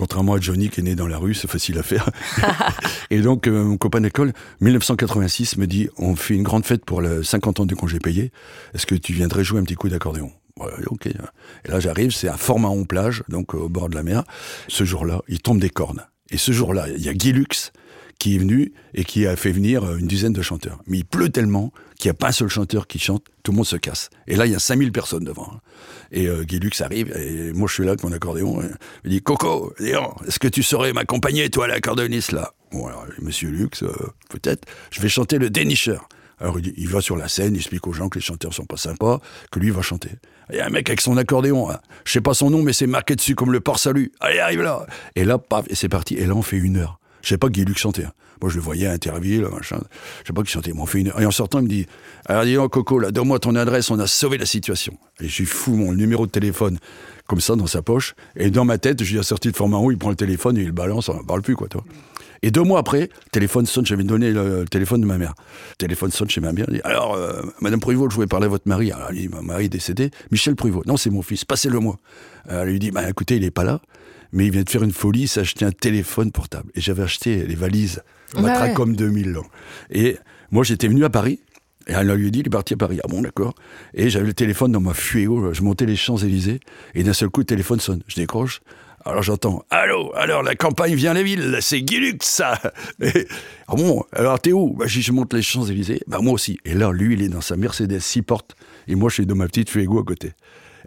[0.01, 2.09] Contrairement à Johnny qui est né dans la rue, c'est facile à faire.
[3.11, 7.01] et donc, euh, mon copain d'école, 1986, me dit on fait une grande fête pour
[7.01, 8.31] le 50 ans de congé payé.
[8.73, 10.31] Est-ce que tu viendrais jouer un petit coup d'accordéon?
[10.87, 11.05] Ok.
[11.05, 11.13] Et
[11.67, 14.23] là, j'arrive, c'est à Fort-Mahon plage, donc au bord de la mer.
[14.67, 16.03] Ce jour-là, il tombe des cornes.
[16.31, 17.71] Et ce jour-là, il y a Guy Lux
[18.21, 20.79] qui est venu et qui a fait venir euh, une dizaine de chanteurs.
[20.85, 23.55] Mais il pleut tellement qu'il n'y a pas un seul chanteur qui chante, tout le
[23.55, 24.11] monde se casse.
[24.27, 25.49] Et là, il y a 5000 personnes devant.
[25.51, 25.59] Hein.
[26.11, 28.61] Et euh, Guy Lux arrive, et moi je suis là avec mon accordéon.
[29.05, 32.53] Il dit Coco, est-ce que tu saurais m'accompagner, toi, l'accordéoniste, là?
[32.71, 33.91] Bon, alors, monsieur Lux, euh,
[34.29, 36.07] peut-être, je vais chanter le dénicheur.
[36.39, 38.65] Alors il, il, va sur la scène, il explique aux gens que les chanteurs sont
[38.65, 39.19] pas sympas,
[39.51, 40.09] que lui va chanter.
[40.51, 41.79] Il y a un mec avec son accordéon, hein.
[42.05, 44.11] je sais pas son nom, mais c'est marqué dessus comme le port salut.
[44.19, 46.15] Allez, arrive là Et là, paf, et c'est parti.
[46.15, 47.00] Et là, on fait une heure.
[47.21, 48.05] Je sais pas Guy Luc chantait.
[48.05, 48.13] Hein.
[48.41, 49.79] Moi, je le voyais à Interville, machin.
[50.23, 50.73] Je sais pas qui chantait.
[50.75, 51.13] on fait une...
[51.19, 51.85] Et en sortant, il me dit,
[52.25, 54.97] alors dis donc, Coco, là, donne-moi ton adresse, on a sauvé la situation.
[55.19, 56.79] Et je fous mon numéro de téléphone
[57.27, 58.15] comme ça dans sa poche.
[58.35, 60.57] Et dans ma tête, je lui ai sorti de format haut, il prend le téléphone
[60.57, 61.83] et il le balance, on ne parle plus, quoi, toi.
[62.41, 65.35] Et deux mois après, téléphone sonne, j'avais donné le, téléphone de ma mère.
[65.77, 68.67] téléphone sonne chez ma mère, dit, alors, euh, Madame Pruvot, je voulais parler à votre
[68.67, 68.91] mari.
[68.91, 70.09] Alors, elle dit, ma mari est décédé.
[70.31, 70.81] Michel Pruvot.
[70.87, 71.99] Non, c'est mon fils, passez-le moi.
[72.49, 73.79] elle lui dit, bah, écoutez, il est pas là
[74.31, 76.71] mais il vient de faire une folie, acheté un téléphone portable.
[76.75, 78.01] Et j'avais acheté les valises
[78.37, 79.37] Matracom 2000.
[79.91, 80.17] Et
[80.51, 81.39] moi, j'étais venu à Paris.
[81.87, 82.99] Et elle lui dit, il est parti à Paris.
[83.03, 83.55] Ah bon, d'accord.
[83.93, 85.53] Et j'avais le téléphone dans ma fuyéo.
[85.53, 86.59] Je montais les Champs-Élysées.
[86.93, 88.03] Et d'un seul coup, le téléphone sonne.
[88.07, 88.61] Je décroche.
[89.03, 92.59] Alors j'entends Allô, alors la campagne vient les villes, c'est Guilux ça
[93.67, 94.75] Ah bon, alors t'es où?
[94.75, 96.01] Bah, Je monte les Champs-Élysées.
[96.05, 96.59] Bah moi aussi.
[96.65, 98.55] Et là, lui, il est dans sa Mercedes 6 portes.
[98.87, 100.33] Et moi, je suis dans ma petite fuego à côté.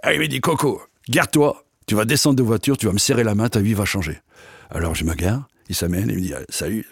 [0.03, 3.25] Ah, il me dit Coco, garde-toi, tu vas descendre de voiture, tu vas me serrer
[3.25, 4.19] la main, ta vie va changer.
[4.71, 6.87] Alors je me gare, il s'amène, il me dit salut.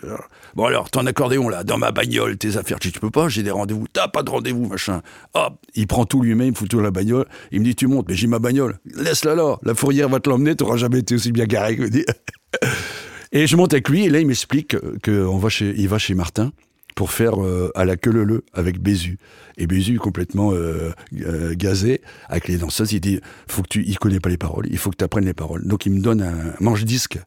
[0.55, 3.42] Bon alors, ton accordéon là, dans ma bagnole, tes affaires, tu, tu peux pas, j'ai
[3.42, 3.87] des rendez-vous.
[3.92, 5.02] T'as pas de rendez-vous, machin.
[5.35, 7.26] Hop, il prend tout lui-même, il fout tout dans la bagnole.
[7.50, 8.78] Il me dit tu montes, mais j'ai ma bagnole.
[8.85, 11.85] Laisse-la là, la fourrière va te l'emmener, t'auras jamais été aussi bien garé que
[13.35, 16.14] Et je monte avec lui, et là il m'explique que va chez, il va chez
[16.14, 16.52] Martin
[16.94, 19.18] pour faire euh, à la queue le le avec Bézu.
[19.59, 20.92] Et Bézu complètement euh,
[21.26, 24.66] euh, gazé avec les danseuses, il dit faut que tu, il connaît pas les paroles,
[24.70, 25.66] il faut que tu apprennes les paroles.
[25.66, 27.18] Donc il me donne un manche disque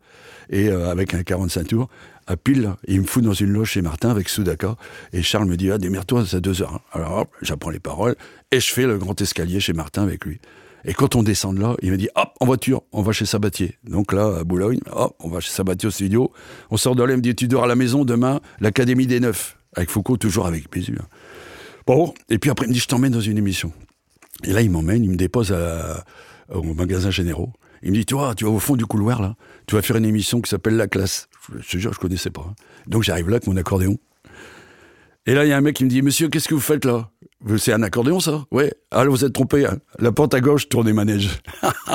[0.49, 1.89] et avec un 45 tours
[2.27, 4.75] à pile, il me fout dans une loge chez Martin avec Soudaka
[5.13, 6.81] et Charles me dit ah démerde-toi, c'est deux heures.
[6.91, 8.15] Alors j'apprends les paroles
[8.51, 10.39] et je fais le grand escalier chez Martin avec lui.
[10.85, 13.25] Et quand on descend de là, il me dit hop, en voiture, on va chez
[13.25, 13.77] Sabatier.
[13.83, 16.31] Donc là, à Boulogne, hop, on va chez Sabatier au studio.
[16.69, 19.19] On sort de là, il me dit tu dors à la maison demain, l'Académie des
[19.19, 19.57] Neufs.
[19.73, 20.97] Avec Foucault, toujours avec Bézu.
[21.85, 23.73] Bon, et puis après, il me dit je t'emmène dans une émission.
[24.43, 25.53] Et là, il m'emmène, il me dépose
[26.49, 27.51] au magasin généraux.
[27.83, 29.35] Il me dit, toi, tu vas au fond du couloir, là,
[29.67, 31.27] tu vas faire une émission qui s'appelle La Classe.
[31.59, 32.45] Je te jure, je connaissais pas.
[32.49, 32.55] Hein.
[32.87, 33.97] Donc j'arrive là avec mon accordéon.
[35.27, 36.85] Et là, il y a un mec qui me dit, monsieur, qu'est-ce que vous faites
[36.85, 37.09] là?
[37.57, 38.45] C'est un accordéon, ça?
[38.51, 38.73] Ouais.
[38.91, 39.65] Alors, vous êtes trompé.
[39.65, 39.79] Hein.
[39.99, 41.39] La porte à gauche, tournez manège.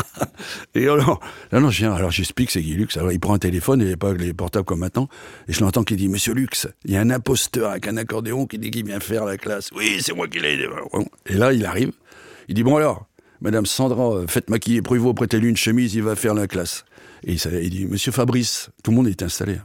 [0.74, 1.92] et alors, là, non, je viens.
[1.92, 2.96] Alors, j'explique, c'est Guy Lux.
[2.96, 5.08] Alors, il prend un téléphone, il n'y a pas les portables comme maintenant.
[5.48, 8.46] Et je l'entends qui dit, monsieur Lux, il y a un imposteur avec un accordéon
[8.46, 9.70] qui dit qu'il vient faire la classe.
[9.74, 10.58] Oui, c'est moi qui l'ai.
[11.26, 11.92] Et là, il arrive.
[12.48, 13.06] Il dit, bon alors,
[13.40, 16.84] Madame Sandra, faites maquiller Pruvot, prêtez-lui une chemise, il va faire la classe.
[17.24, 19.58] Et il, dit, Monsieur Fabrice, tout le monde est installé.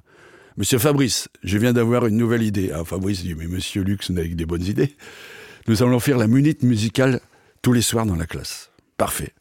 [0.57, 2.71] Monsieur Fabrice, je viens d'avoir une nouvelle idée.
[2.73, 4.95] Ah, Fabrice dit, mais Monsieur Lux, on a des bonnes idées.
[5.67, 7.19] Nous allons faire la minute musicale
[7.61, 8.69] tous les soirs dans la classe.
[8.95, 9.33] Parfait.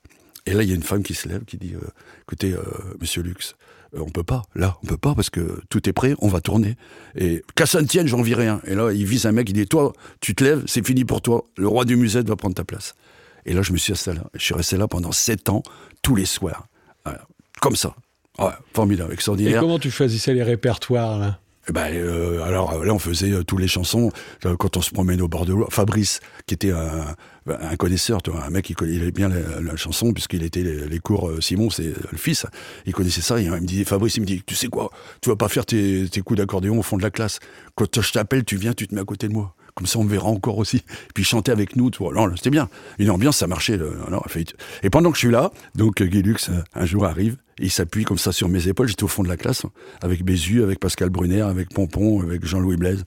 [0.45, 1.87] Et là, il y a une femme qui se lève, qui dit, euh,
[2.23, 2.65] écoutez, euh,
[3.01, 3.55] Monsieur Lux,
[3.95, 4.43] euh, on peut pas.
[4.57, 6.75] Là, on peut pas parce que tout est prêt, on va tourner.
[7.15, 8.61] Et qu'à ça ne tienne, j'en vis rien.
[8.65, 11.23] Et là, il vise un mec, il dit, toi, tu te lèves, c'est fini pour
[11.23, 11.45] toi.
[11.57, 12.97] Le roi du musette va prendre ta place.
[13.47, 14.19] Et là, je me suis installé.
[14.35, 15.63] Je suis resté là pendant sept ans,
[16.03, 16.67] tous les soirs.
[17.61, 17.95] Comme ça.
[18.39, 19.57] Ouais, formidable, extraordinaire.
[19.57, 21.39] Et comment tu choisissais les répertoires là?
[21.69, 24.11] Eh ben, euh, alors là, on faisait euh, tous les chansons
[24.45, 25.67] euh, quand on se promène au bord de l'eau.
[25.71, 27.15] Fabrice, qui était un,
[27.47, 31.95] un connaisseur, un mec qui connaissait bien la, chanson puisqu'il était les, cours Simon, c'est
[32.11, 32.45] le fils.
[32.85, 33.41] Il connaissait ça.
[33.41, 34.91] il me dit Fabrice, il me dit, tu sais quoi,
[35.23, 37.39] tu vas pas faire tes, tes coups d'accordéon au fond de la classe.
[37.77, 39.55] Quand je t'appelle, tu viens, tu te mets à côté de moi.
[39.75, 40.79] Comme ça on me verra encore aussi.
[40.79, 42.11] Et puis chanter avec nous, tout.
[42.13, 42.69] Non, c'était bien.
[42.99, 43.79] Une ambiance, ça marchait.
[44.83, 48.19] et pendant que je suis là, donc Guy Lux, un jour arrive, il s'appuie comme
[48.19, 48.89] ça sur mes épaules.
[48.89, 49.63] J'étais au fond de la classe,
[50.03, 53.05] avec Bézu, avec Pascal Brunner, avec Pompon, avec Jean-Louis Blaise.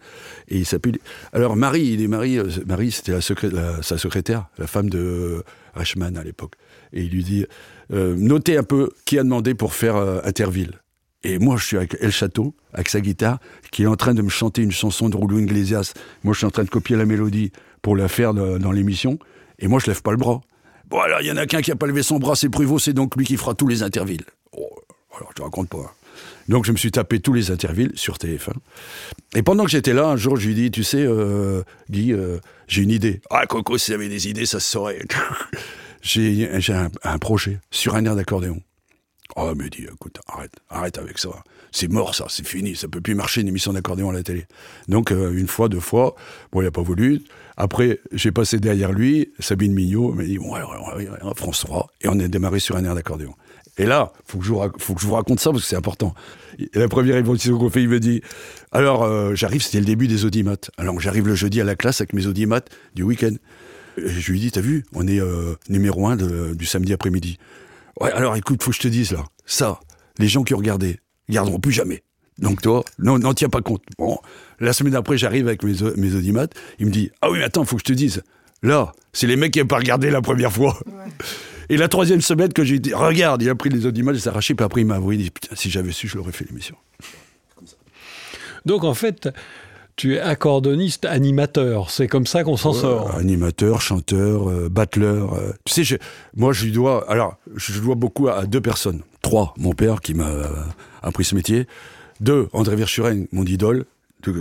[0.47, 0.93] Et il s'appuie.
[1.33, 5.43] Alors Marie, il est Marie, euh, Marie c'était sa secrétaire, la femme de
[5.75, 6.53] Reichmann à l'époque.
[6.93, 7.45] Et il lui dit,
[7.91, 10.79] euh, notez un peu qui a demandé pour faire euh, Interville.
[11.23, 13.39] Et moi, je suis avec El Château, avec sa guitare,
[13.71, 15.93] qui est en train de me chanter une chanson de Rouleau Iglesias.
[16.23, 17.51] Moi, je suis en train de copier la mélodie
[17.81, 19.17] pour la faire dans l'émission.
[19.59, 20.41] Et moi, je lève pas le bras.
[20.89, 22.79] Bon, alors, il y en a qu'un qui a pas levé son bras, c'est Pruvot,
[22.79, 24.23] c'est donc lui qui fera tous les intervilles.
[24.53, 24.69] Oh,
[25.15, 25.93] alors, je te raconte pas.
[26.47, 28.53] Donc, je me suis tapé tous les intervilles sur TF1.
[29.35, 32.37] Et pendant que j'étais là, un jour, je lui dis, tu sais, euh, Guy, euh,
[32.67, 33.21] j'ai une idée.
[33.29, 34.99] Ah, Coco, si avait des idées, ça se saurait.
[36.01, 36.49] j'ai
[37.03, 38.61] un, projet sur un air d'accordéon.
[39.35, 41.29] Oh, me dit, écoute, arrête, arrête avec ça.
[41.71, 42.75] C'est mort, ça, c'est fini.
[42.75, 44.45] Ça peut plus marcher une émission d'accordéon à la télé.
[44.87, 46.15] Donc, euh, une fois, deux fois,
[46.51, 47.21] bon, il n'a pas voulu.
[47.57, 50.53] Après, j'ai passé derrière lui, Sabine Mignot m'a dit, bon,
[51.35, 53.35] François, et on a démarré sur un air d'accordéon.
[53.77, 55.75] Et là, faut que je vous, faut que je vous raconte ça parce que c'est
[55.75, 56.15] important.
[56.73, 58.21] La première évolution qu'on fait, il me dit,
[58.71, 60.71] alors euh, j'arrive, c'était le début des audimates.
[60.77, 63.35] Alors j'arrive le jeudi à la classe avec mes audimates du week-end.
[63.97, 67.37] je lui dis, t'as vu, on est euh, numéro un du samedi après-midi.
[67.99, 69.79] Ouais, alors écoute, faut que je te dise là, ça,
[70.19, 72.03] les gens qui ont regardé, garderont plus jamais.
[72.37, 73.81] Donc toi, non, n'en tiens pas compte.
[73.97, 74.17] Bon,
[74.59, 77.65] la semaine d'après, j'arrive avec mes, mes audimates, il me dit, ah oui, mais attends,
[77.65, 78.23] faut que je te dise,
[78.61, 80.77] là, c'est les mecs qui n'ont pas regardé la première fois.
[81.69, 84.29] Et la troisième semaine que j'ai dit, regarde, il a pris les audimates, il s'est
[84.29, 86.45] arraché, puis après il m'a avoué, il dit, putain, si j'avais su, je l'aurais fait
[86.45, 86.75] l'émission.
[88.65, 89.29] Donc en fait,
[89.97, 91.89] tu es accordoniste animateur.
[91.89, 93.15] C'est comme ça qu'on s'en sort.
[93.15, 95.33] Animateur, chanteur, euh, battleur.
[95.33, 95.53] Euh.
[95.65, 95.99] Tu sais,
[96.35, 97.09] moi, je lui dois.
[97.09, 99.01] Alors, je dois beaucoup à, deux personnes.
[99.23, 100.47] Trois, mon père qui m'a euh,
[101.01, 101.67] appris ce métier.
[102.21, 103.85] Deux, André Virchuren, mon idole.
[104.23, 104.31] je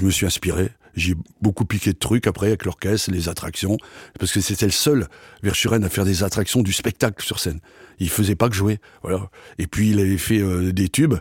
[0.00, 0.70] me suis inspiré.
[0.94, 3.78] J'ai beaucoup piqué de trucs après avec l'orchestre, les attractions,
[4.18, 5.06] parce que c'était le seul
[5.42, 7.60] Virchuren à faire des attractions du spectacle sur scène.
[8.00, 9.30] Il faisait pas que jouer, voilà.
[9.58, 10.42] Et puis il avait fait
[10.72, 11.14] des tubes,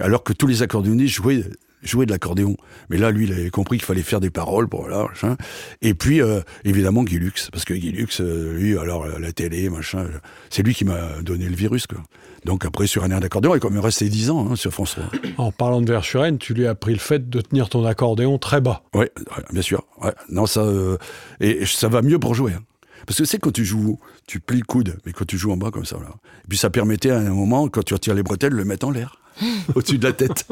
[0.00, 1.44] alors que tous les accordéonistes jouaient
[1.82, 2.56] jouer de l'accordéon.
[2.90, 5.36] Mais là, lui, il avait compris qu'il fallait faire des paroles pour là, machin.
[5.80, 9.68] Et puis, euh, évidemment, Guy Lux, parce que Guy Lux, euh, lui, alors la télé,
[9.68, 10.06] machin,
[10.50, 11.98] c'est lui qui m'a donné le virus, quoi.
[12.44, 14.72] Donc après, sur un air d'accordéon, il est quand même resté 10 ans hein, sur
[14.72, 15.04] France 3.
[15.38, 18.60] En parlant de Verschuren, tu lui as appris le fait de tenir ton accordéon très
[18.60, 18.82] bas.
[18.94, 19.06] Oui,
[19.52, 19.84] bien sûr.
[20.02, 20.12] Ouais.
[20.28, 20.96] Non, ça, euh,
[21.40, 22.52] et, ça va mieux pour jouer.
[22.52, 22.62] Hein.
[23.06, 25.56] Parce que c'est quand tu joues, tu plies le coude, mais quand tu joues en
[25.56, 26.10] bas comme ça, là.
[26.44, 28.86] Et puis ça permettait à un moment, quand tu retires les bretelles, de le mettre
[28.86, 29.16] en l'air,
[29.74, 30.46] au-dessus de la tête.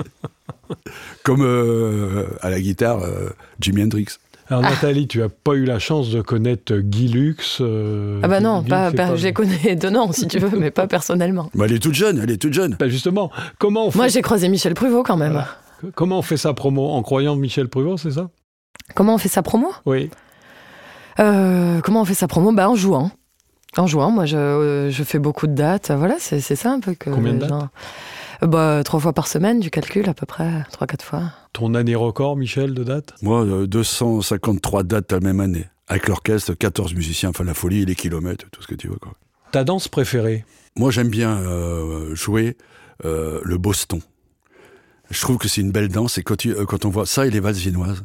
[1.22, 4.06] Comme euh, à la guitare, euh, Jimi Hendrix.
[4.48, 8.40] Alors Nathalie, tu n'as pas eu la chance de connaître Guy Lux euh, Ah bah
[8.40, 11.50] non, pas, je les connais de nom si tu veux, mais pas personnellement.
[11.54, 12.74] Bah elle est toute jeune, elle est toute jeune.
[12.76, 13.98] Bah justement, comment on fait...
[13.98, 15.44] Moi j'ai croisé Michel Pruvot quand même.
[15.94, 18.28] Comment on fait sa promo En croyant Michel Pruvot, c'est ça?
[18.96, 19.72] Comment on fait sa promo?
[19.86, 20.10] Oui.
[21.16, 22.50] comment on fait sa promo?
[22.50, 23.12] Bah en jouant.
[23.76, 27.08] En jouant, moi je, je fais beaucoup de dates, voilà, c'est ça un peu que...
[27.08, 27.68] Combien de dates?
[28.46, 31.32] Bah, trois fois par semaine, du calcul à peu près, trois, quatre fois.
[31.52, 33.14] Ton année record, Michel, de dates?
[33.22, 35.66] Moi, 253 euh, dates la même année.
[35.88, 38.96] Avec l'orchestre, 14 musiciens, enfin la folie, les kilomètres, tout ce que tu veux.
[38.96, 39.12] Quoi.
[39.50, 40.44] Ta danse préférée?
[40.76, 42.56] Moi, j'aime bien euh, jouer
[43.04, 44.00] euh, le boston.
[45.10, 47.40] Je trouve que c'est une belle danse et quand, quand on voit ça et les
[47.40, 48.04] valses viennoises,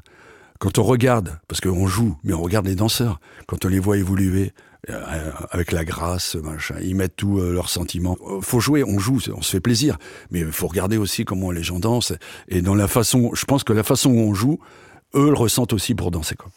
[0.59, 3.97] quand on regarde, parce qu'on joue, mais on regarde les danseurs, quand on les voit
[3.97, 4.74] évoluer euh,
[5.51, 8.17] avec la grâce, machin, ils mettent tous euh, leurs sentiments.
[8.41, 9.97] Faut jouer, on joue, on se fait plaisir,
[10.31, 12.13] mais il faut regarder aussi comment les gens dansent.
[12.47, 14.59] Et dans la façon, je pense que la façon où on joue,
[15.15, 16.35] eux le ressentent aussi pour danser.
[16.35, 16.49] Quoi.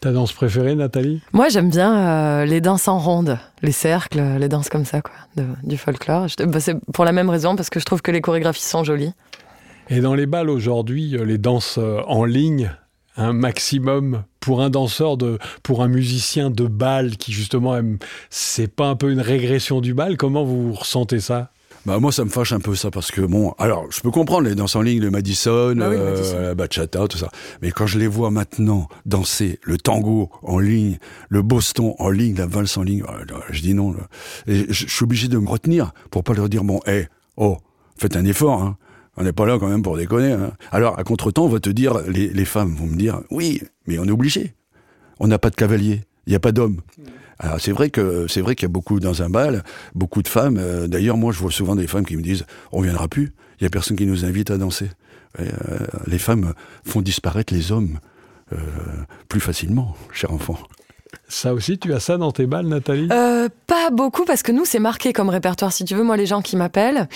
[0.00, 1.22] Ta danse préférée, Nathalie?
[1.32, 5.14] Moi, j'aime bien euh, les danses en ronde, les cercles, les danses comme ça, quoi,
[5.62, 6.26] du folklore.
[6.46, 9.12] Bah, c'est pour la même raison, parce que je trouve que les chorégraphies sont jolies.
[9.90, 12.70] Et dans les balles aujourd'hui, les danses en ligne,
[13.18, 17.98] un maximum pour un danseur de pour un musicien de bal qui justement aime
[18.30, 20.16] c'est pas un peu une régression du bal?
[20.16, 21.50] Comment vous ressentez ça?
[21.86, 24.48] Bah moi ça me fâche un peu ça parce que bon alors je peux comprendre
[24.48, 27.30] les danses en ligne de Madison, bah euh, la bachata tout ça.
[27.62, 32.36] Mais quand je les vois maintenant danser le tango en ligne le boston en ligne
[32.36, 33.94] la valse en ligne euh, je dis non
[34.46, 37.58] et je, suis obligé de me retenir pour pas leur dire bon hé oh
[37.96, 38.76] faites un effort hein
[39.18, 40.32] on n'est pas là quand même pour déconner.
[40.32, 40.52] Hein.
[40.70, 44.04] Alors, à contre-temps, on va te dire, les, femmes vont me dire, oui, mais on
[44.04, 44.54] est obligé.
[45.18, 46.80] On n'a pas de cavalier, il n'y a pas d'homme.
[47.40, 49.62] Alors c'est vrai que c'est vrai qu'il y a beaucoup dans un bal,
[49.94, 50.56] beaucoup de femmes.
[50.58, 53.32] Euh, d'ailleurs, moi, je vois souvent des femmes qui me disent, on viendra plus.
[53.60, 54.90] Il y a personne qui nous invite à danser.
[55.40, 55.46] Euh,
[56.06, 56.54] les femmes
[56.84, 57.98] font disparaître les hommes
[58.52, 58.56] euh,
[59.28, 60.58] plus facilement, cher enfant.
[61.30, 63.06] Ça aussi, tu as ça dans tes balles, Nathalie?
[63.12, 65.74] Euh, Pas beaucoup, parce que nous, c'est marqué comme répertoire.
[65.74, 67.06] Si tu veux, moi, les gens qui m'appellent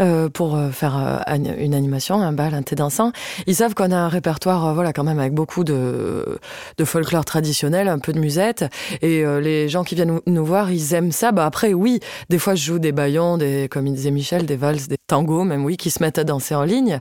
[0.00, 3.12] euh, pour euh, faire une animation, un bal, un thé dansant,
[3.46, 6.38] ils savent qu'on a un répertoire, voilà, quand même, avec beaucoup de,
[6.82, 8.64] folklore traditionnel, un peu de musette.
[9.02, 11.30] Et les gens qui viennent nous, voir, ils aiment ça.
[11.30, 12.00] Bah, après, oui,
[12.30, 15.44] des fois, je joue des baillons, des, comme il disait Michel, des valses, des tangos,
[15.44, 17.00] même, oui, qui se mettent à danser en ligne.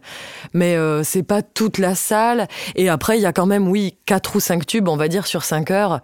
[0.54, 2.50] Mais c'est pas toute la salle.
[2.76, 5.28] Et après, il y a quand même, oui, quatre ou cinq tubes, on va dire,
[5.28, 6.02] sur cinq heures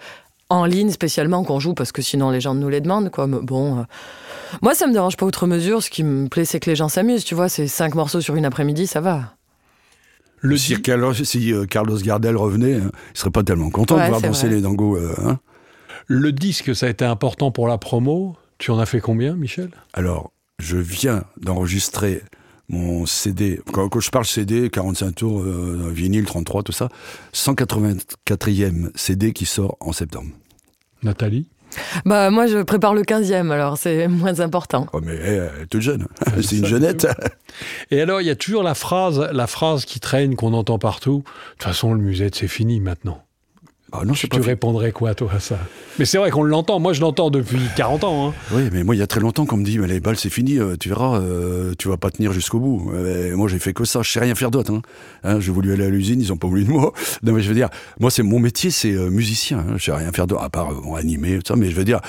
[0.49, 3.27] en ligne spécialement qu'on joue parce que sinon les gens nous les demandent quoi.
[3.27, 3.83] bon, euh,
[4.61, 5.81] moi ça me dérange pas outre mesure.
[5.81, 7.23] Ce qui me plaît c'est que les gens s'amusent.
[7.23, 9.35] Tu vois, c'est cinq morceaux sur une après-midi, ça va.
[10.43, 14.07] Le si, Carlos, si euh, Carlos Gardel revenait, hein, il serait pas tellement content de
[14.09, 14.97] voir danser les dangos.
[14.97, 15.39] Euh, hein.
[16.07, 18.35] le disque, ça a été important pour la promo.
[18.57, 19.69] Tu en as fait combien, Michel?
[19.93, 22.23] Alors, je viens d'enregistrer
[22.73, 26.89] mon CD, quand, je parle CD, 45 tours, euh, vinyle, 33, tout ça,
[27.33, 30.31] 184e CD qui sort en septembre.
[31.03, 31.47] Nathalie?
[32.05, 34.85] Bah moi je prépare le 15e alors c'est moins important.
[34.93, 36.07] Oh mais elle est toute jeune,
[36.41, 37.07] c'est une jeunette.
[37.89, 41.23] Et alors il y a toujours la phrase, la phrase qui traîne qu'on entend partout.
[41.25, 43.23] De toute façon le musette c'est fini maintenant.
[43.95, 45.59] Ah non, tu, tu répondrais quoi, toi, à ça?
[45.99, 46.79] Mais c'est vrai qu'on l'entend.
[46.79, 48.27] Moi, je l'entends depuis 40 ans.
[48.29, 48.33] Hein.
[48.51, 50.31] Oui, mais moi, il y a très longtemps qu'on me dit, mais les balles, c'est
[50.31, 52.91] fini, euh, tu verras, euh, tu vas pas tenir jusqu'au bout.
[53.35, 54.01] moi, j'ai fait que ça.
[54.01, 54.73] Je sais rien faire d'autre.
[54.73, 54.81] Hein.
[55.23, 56.91] Hein, j'ai voulu aller à l'usine, ils ont pas voulu de moi.
[57.21, 59.59] Non, mais je veux dire, moi, c'est mon métier, c'est euh, musicien.
[59.59, 59.75] Hein.
[59.77, 61.55] Je sais rien faire d'autre, à part animer, tout ça.
[61.55, 62.01] Mais je veux dire,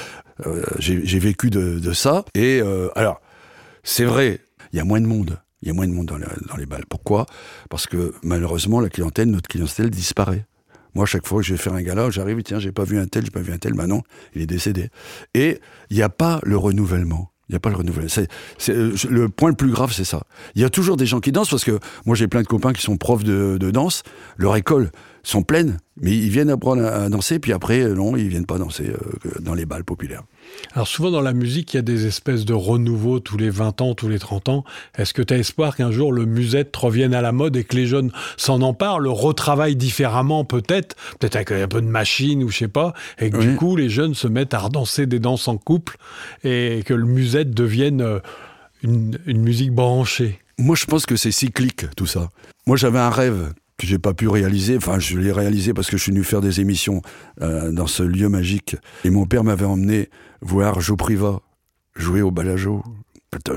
[0.79, 2.25] j'ai vécu de, de, ça.
[2.35, 2.63] Et
[2.97, 3.21] alors,
[3.83, 4.41] c'est vrai,
[4.73, 5.39] il y a moins de monde.
[5.61, 6.85] Il y a moins de monde dans, dans les balles.
[6.89, 7.27] Pourquoi?
[7.69, 10.47] Parce que malheureusement, la clientèle, notre clientèle disparaît.
[10.95, 13.07] Moi, chaque fois que je vais faire un gala, j'arrive, tiens, j'ai pas vu un
[13.07, 14.03] tel, j'ai pas vu un tel, maintenant,
[14.35, 14.91] il est décédé.
[15.35, 17.31] Et il n'y a pas le renouvellement.
[17.49, 18.11] Il n'y a pas le renouvellement.
[18.71, 20.23] Euh, le point le plus grave, c'est ça.
[20.55, 22.73] Il y a toujours des gens qui dansent parce que moi j'ai plein de copains
[22.73, 24.03] qui sont profs de, de danse.
[24.39, 24.91] Leur école
[25.23, 28.59] sont pleines, mais ils viennent apprendre à danser, puis après, euh, non, ils viennent pas
[28.59, 30.23] danser euh, dans les balles populaires.
[30.75, 33.81] Alors souvent dans la musique, il y a des espèces de renouveau tous les 20
[33.81, 34.65] ans, tous les 30 ans.
[34.97, 37.77] Est-ce que tu as espoir qu'un jour le musette revienne à la mode et que
[37.77, 42.51] les jeunes s'en emparent, le retravaillent différemment peut-être, peut-être avec un peu de machine ou
[42.51, 45.49] je sais pas, et que du coup les jeunes se mettent à redanser des danses
[45.49, 45.97] en couple
[46.43, 48.19] et que le musette devienne euh,
[48.83, 50.41] une, une musique branchée?
[50.59, 52.31] Moi je pense que c'est cyclique tout ça.
[52.67, 54.77] Moi j'avais un rêve que j'ai pas pu réaliser.
[54.77, 57.03] Enfin, je l'ai réalisé parce que je suis venu faire des émissions
[57.43, 58.77] euh, dans ce lieu magique.
[59.05, 60.11] Et mon père m'avait emmené
[60.41, 61.41] voir Joe Priva
[61.97, 62.83] jouer au balajo.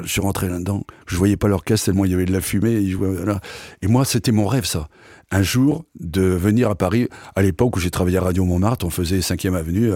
[0.04, 0.84] Je suis rentré là-dedans.
[1.06, 2.84] Je voyais pas l'orchestre tellement il y avait de la fumée.
[3.82, 4.88] Et, moi, c'était mon rêve, ça.
[5.30, 8.90] Un jour, de venir à Paris, à l'époque où j'ai travaillé à Radio Montmartre, on
[8.90, 9.92] faisait 5e Avenue,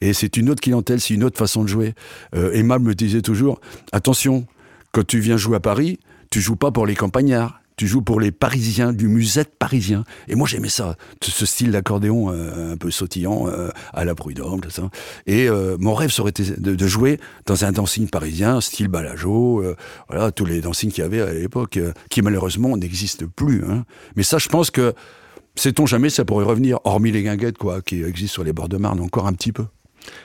[0.00, 1.94] et c'est une autre clientèle, c'est une autre façon de jouer.
[2.34, 3.60] Euh, Emma me disait toujours,
[3.92, 4.44] attention,
[4.92, 8.20] quand tu viens jouer à Paris, tu joues pas pour les campagnards, tu joues pour
[8.20, 10.04] les Parisiens, du musette parisien.
[10.28, 14.62] Et moi, j'aimais ça, ce style d'accordéon euh, un peu sautillant, euh, à la prud'homme,
[14.62, 14.88] tout ça.
[15.26, 19.62] Et euh, mon rêve serait de, de, jouer dans un dancing parisien, style balajo,
[20.08, 23.62] voilà, tous les dancings qu'il y avait à l'époque, qui malheureusement n'existent plus.
[23.68, 23.84] Hein.
[24.16, 24.94] Mais ça, je pense que,
[25.54, 28.78] sait-on jamais, ça pourrait revenir, hormis les guinguettes, quoi, qui existent sur les bords de
[28.78, 29.66] Marne encore un petit peu.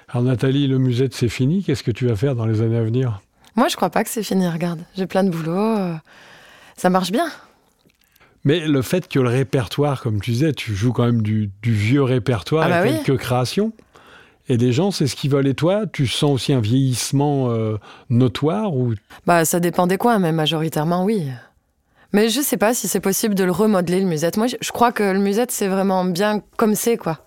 [0.08, 1.64] Alors Nathalie, le musette, c'est fini.
[1.64, 3.22] Qu'est-ce que tu vas faire dans les années à venir?
[3.58, 4.80] Moi, je crois pas que c'est fini, regarde.
[4.96, 5.98] J'ai plein de boulot
[6.78, 7.30] ça marche bien.
[8.44, 12.02] Mais le fait que le répertoire, comme tu disais, tu joues quand même du, vieux
[12.02, 13.72] répertoire ah et bah quelques créations.
[14.50, 15.48] Et les gens, c'est ce qu'ils veulent.
[15.48, 17.78] Et toi, tu sens aussi un vieillissement euh,
[18.10, 18.96] notoire ou?
[19.28, 21.28] Bah, ça dépend des coins, mais majoritairement, oui.
[22.14, 24.38] Mais je sais pas si c'est possible de le remodeler, le musette.
[24.38, 27.20] Moi, je crois que le musette, c'est vraiment bien comme c'est, quoi.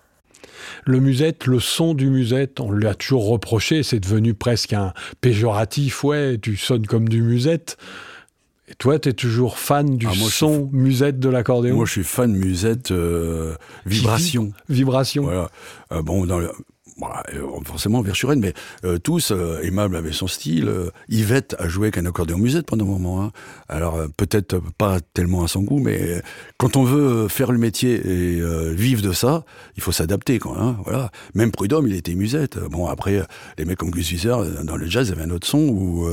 [0.85, 4.93] Le musette, le son du musette, on lui a toujours reproché, c'est devenu presque un
[5.21, 6.03] péjoratif.
[6.03, 7.77] Ouais, tu sonnes comme du musette.
[8.67, 11.75] Et toi, tu es toujours fan du ah, son musette de l'accordéon?
[11.75, 14.53] Moi, je suis fan musette euh, vibration.
[14.69, 15.23] Vibration?
[15.23, 15.49] Voilà.
[15.91, 16.51] Euh, bon, dans le,
[16.97, 18.53] voilà, euh, forcément Verschuren, mais
[18.85, 20.71] euh, tous, euh, Aimable avait son style,
[21.09, 23.21] Yvette a joué avec un accordéon musette pendant un moment.
[23.21, 23.31] Hein.
[23.67, 26.21] Alors peut-être pas tellement à son goût, mais
[26.57, 28.41] quand on veut faire le métier et
[28.73, 29.43] vivre de ça,
[29.75, 30.39] il faut s'adapter.
[30.39, 31.11] Quoi, hein, voilà.
[31.33, 32.57] Même Prudhomme, il était musette.
[32.59, 33.21] Bon, après,
[33.57, 36.07] les mecs comme Gus Wieser, dans le jazz, avaient un autre son, ou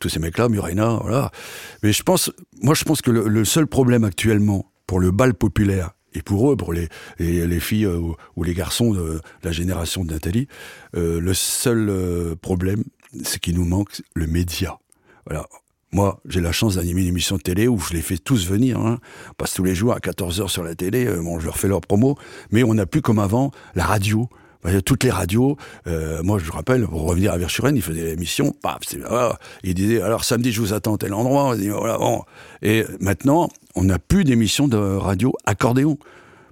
[0.00, 1.30] tous ces mecs-là, Murena, voilà.
[1.82, 2.30] Mais je pense,
[2.62, 6.56] moi je pense que le seul problème actuellement pour le bal populaire, et pour eux,
[6.56, 8.00] pour les, les, filles euh,
[8.36, 10.48] ou, les garçons de la génération de Nathalie,
[10.96, 12.84] euh, le seul euh, problème,
[13.22, 14.78] c'est qu'il nous manque le média.
[15.26, 15.46] Voilà.
[15.92, 18.80] Moi, j'ai la chance d'animer une émission de télé où je les fais tous venir.
[18.80, 18.98] Hein.
[19.30, 21.04] On passe tous les jours à 14h sur la télé.
[21.04, 22.18] bon, je leur fais leur promo.
[22.50, 24.28] Mais on n'a plus comme avant la radio
[24.84, 25.56] toutes les radios.
[25.86, 28.80] Euh, moi, je rappelle, pour revenir à Verschuren, il faisait l'émission, paf,
[29.62, 31.56] il disait, alors samedi, je vous attends à tel endroit.
[32.62, 35.98] Et maintenant, on n'a plus d'émission de radio accordéon.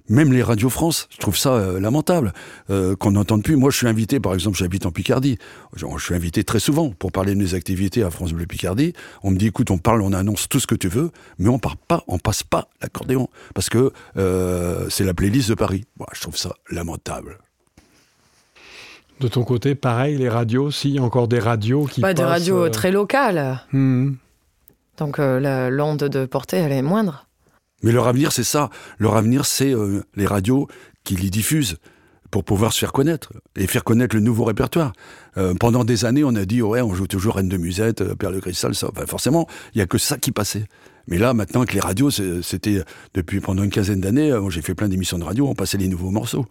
[0.09, 2.33] Même les radios France, je trouve ça euh, lamentable
[2.69, 3.55] euh, qu'on n'entende plus.
[3.55, 5.37] Moi, je suis invité, par exemple, j'habite en Picardie.
[5.75, 8.93] Je, je, suis invité très souvent pour parler de mes activités à France Bleu Picardie.
[9.23, 11.57] On me dit, écoute, on parle, on annonce tout ce que tu veux, mais on
[11.57, 15.85] part pas, on passe pas l'accordéon parce que euh, c'est la playlist de Paris.
[15.95, 17.37] Bon, je trouve ça lamentable.
[19.19, 22.15] De ton côté, pareil, les radios, s'il y a encore des radios qui bah, passent,
[22.17, 23.61] Des radios euh, très locales.
[23.71, 24.13] hmm.
[24.97, 27.27] Donc euh, la- l'onde de portée, elle est moindre.
[27.83, 28.69] Mais leur avenir, c'est ça.
[28.99, 30.67] Leur avenir, c'est euh, les radios
[31.03, 31.77] qui les diffusent
[32.31, 34.93] pour pouvoir se faire connaître et faire connaître le nouveau répertoire.
[35.37, 38.35] Euh, pendant des années, on a dit ouais, on joue toujours Reine de Musette, Perle
[38.35, 38.89] de Cristal, ça.
[38.89, 40.65] Enfin, forcément, il y a que ça qui passait.
[41.07, 42.81] Mais là, maintenant, avec les radios, c'était
[43.13, 44.33] depuis pendant une quinzaine d'années.
[44.49, 46.45] J'ai fait plein d'émissions de radio, on passait les nouveaux morceaux.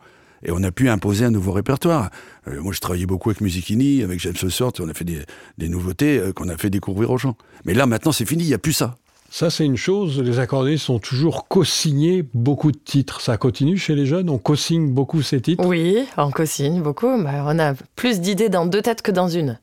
[0.45, 2.11] Et on a pu imposer un nouveau répertoire.
[2.49, 5.21] Euh, moi, je travaillais beaucoup avec Musichini, avec James Sort, on a fait des,
[5.59, 7.37] des nouveautés euh, qu'on a fait découvrir aux gens.
[7.65, 8.97] Mais là, maintenant, c'est fini, il n'y a plus ça.
[9.35, 10.21] Ça, c'est une chose.
[10.21, 13.23] Les accordéonistes ont toujours co-signé beaucoup de titres.
[13.23, 15.65] Ça continue chez les jeunes On co-signe beaucoup ces titres?
[15.65, 17.11] Oui, on co-signe beaucoup.
[17.23, 19.59] Bah, on a plus d'idées dans deux têtes que dans une.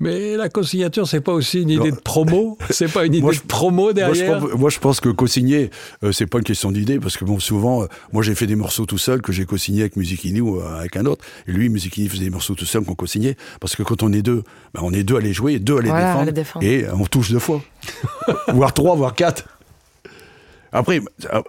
[0.00, 1.96] Mais la co-signature, c'est pas aussi une idée Non.
[1.96, 4.70] de promo C'est pas une idée Moi, je- de promo Moi je, derrière pense, moi,
[4.70, 5.70] je pense que co-signer,
[6.04, 8.54] euh, c'est pas une question d'idée, parce que bon, souvent, euh, moi, j'ai fait des
[8.56, 11.24] morceaux tout seul que j'ai co-signé avec Musichini ou euh, avec un autre.
[11.46, 13.36] Et lui, Musichini faisait des morceaux tout seul qu'on co-signait.
[13.60, 14.42] Parce que quand on est deux,
[14.74, 16.64] ben, on est deux à les jouer, deux à les, Voilà, à défendre, les défendre.
[16.66, 17.60] Et on touche deux fois.
[18.52, 19.44] voire trois, voire quatre.
[20.72, 21.00] Après,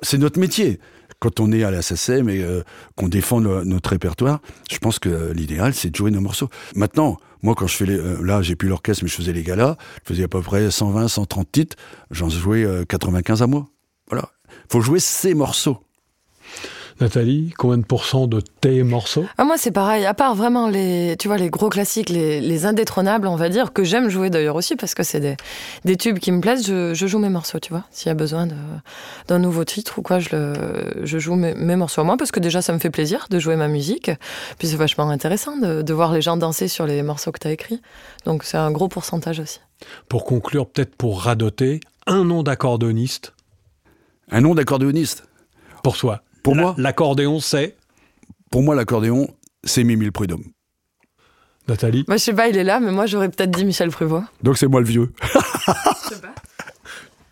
[0.02, 0.80] c'est notre métier.
[1.20, 2.62] Quand on est à la SACEM et euh,
[2.96, 4.40] qu'on défend le- notre répertoire,
[4.72, 6.48] je pense que l'idéal, c'est de jouer nos morceaux.
[6.76, 9.44] Maintenant, moi, quand je fais les, euh, là, j'ai plus l'orchestre, mais je faisais les
[9.44, 11.78] galas, je faisais à peu près 120, 130 titres,
[12.12, 13.68] j'en jouais euh, 95 à moi.
[14.10, 14.30] Voilà.
[14.70, 15.80] Faut jouer ces morceaux.
[17.00, 19.26] Nathalie, combien de pourcents de tes morceaux?
[19.38, 20.06] Ah, moi, c'est pareil.
[20.06, 23.72] À part vraiment les, tu vois, les gros classiques, les, les indétrônables, on va dire,
[23.72, 25.38] que j'aime jouer d'ailleurs aussi parce que c'est des,
[25.86, 27.86] des tubes qui me plaisent, je, je joue mes morceaux, tu vois.
[27.92, 28.56] S'il y a besoin de-
[29.30, 30.54] d'un nouveau titre ou quoi, je, le,
[31.06, 33.40] je joue mes, mes morceaux à moi parce que déjà, ça me fait plaisir de
[33.40, 34.12] jouer ma musique.
[34.58, 37.48] Puis c'est vachement intéressant de, de voir les gens danser sur les morceaux que tu
[37.48, 37.82] as écrits.
[38.26, 39.60] Donc c'est un gros pourcentage aussi.
[40.10, 43.34] Pour conclure, peut-être pour radoter, un nom d'accordéoniste
[44.32, 45.24] Un nom d'accordéoniste?
[45.82, 46.22] pour toi.
[46.44, 47.76] Pour La- moi L'accordéon, c'est
[48.52, 49.28] Pour moi, l'accordéon,
[49.64, 50.44] c'est Mimi le Prud'homme.
[51.68, 54.26] Nathalie Moi, je sais pas, il est là, mais moi, j'aurais peut-être dit Michel Prévost.
[54.42, 55.12] Donc c'est moi le vieux.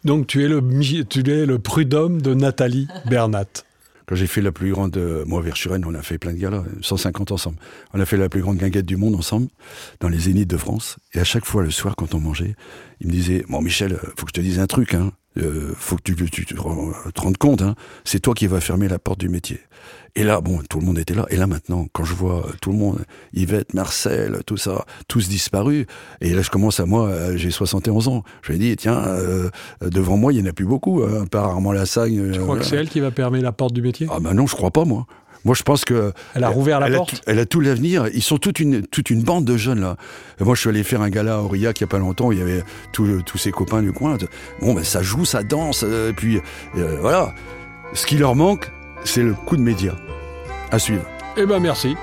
[0.03, 0.62] Donc tu es le,
[1.05, 3.45] tu es le prud'homme de Nathalie Bernat.
[4.08, 6.38] Quand j'ai fait la plus grande, euh, moi vers Suresnes, on a fait plein de
[6.38, 7.58] galas, 150 ensemble.
[7.93, 9.47] On a fait la plus grande guinguette du monde ensemble,
[9.99, 10.95] dans les zéniths de France.
[11.14, 12.55] Et à chaque fois, le soir, quand on mangeait,
[13.01, 15.12] il me disait, bon Michel, euh, faut que je te dise un truc, hein.
[15.38, 16.60] Euh, faut que tu, tu- tu te
[17.22, 17.76] rendes compte, hein.
[18.04, 19.60] c'est toi qui vas fermer la porte du métier.
[20.16, 21.28] Et là, bon, tout le monde était là.
[21.30, 25.30] Et là maintenant, quand je vois euh, tout le monde, Yvette, Marcel, tout ça, tous
[25.30, 25.86] disparus,
[26.22, 28.24] et là je commence à moi, euh, j'ai 71 ans.
[28.42, 29.50] Je lui ai dit, tiens, euh,
[29.82, 32.32] devant moi, il n'y en a plus beaucoup, hein, à part Armand Lassagne.
[32.32, 34.08] Tu crois que c'est elle qui va fermer la porte du métier?
[34.10, 35.06] Ah ben non, je crois pas moi.
[35.48, 38.08] Moi, je pense que Elle a rouvert la elle porte tout- elle a tout l'avenir.
[38.14, 39.95] Ils sont toute une toute une bande de jeunes là.
[40.39, 42.28] Et moi, je suis allé faire un gala à Aurillac il y a pas longtemps.
[42.28, 44.18] où Il y avait tous tous ses copains du coin.
[44.62, 45.84] Bon, ben ça joue, ça danse.
[45.88, 46.41] euh, Et puis
[46.78, 47.34] euh, voilà.
[47.93, 48.70] Ce qui leur manque,
[49.06, 49.95] c'est le coup de média
[50.70, 51.06] à suivre.
[51.38, 51.95] Eh ben merci.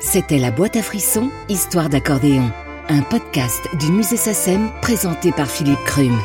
[0.00, 2.50] C'était La boîte à frissons, histoire d'accordéon.
[2.88, 6.18] Un podcast du musée Sassem présenté par Philippe Crume.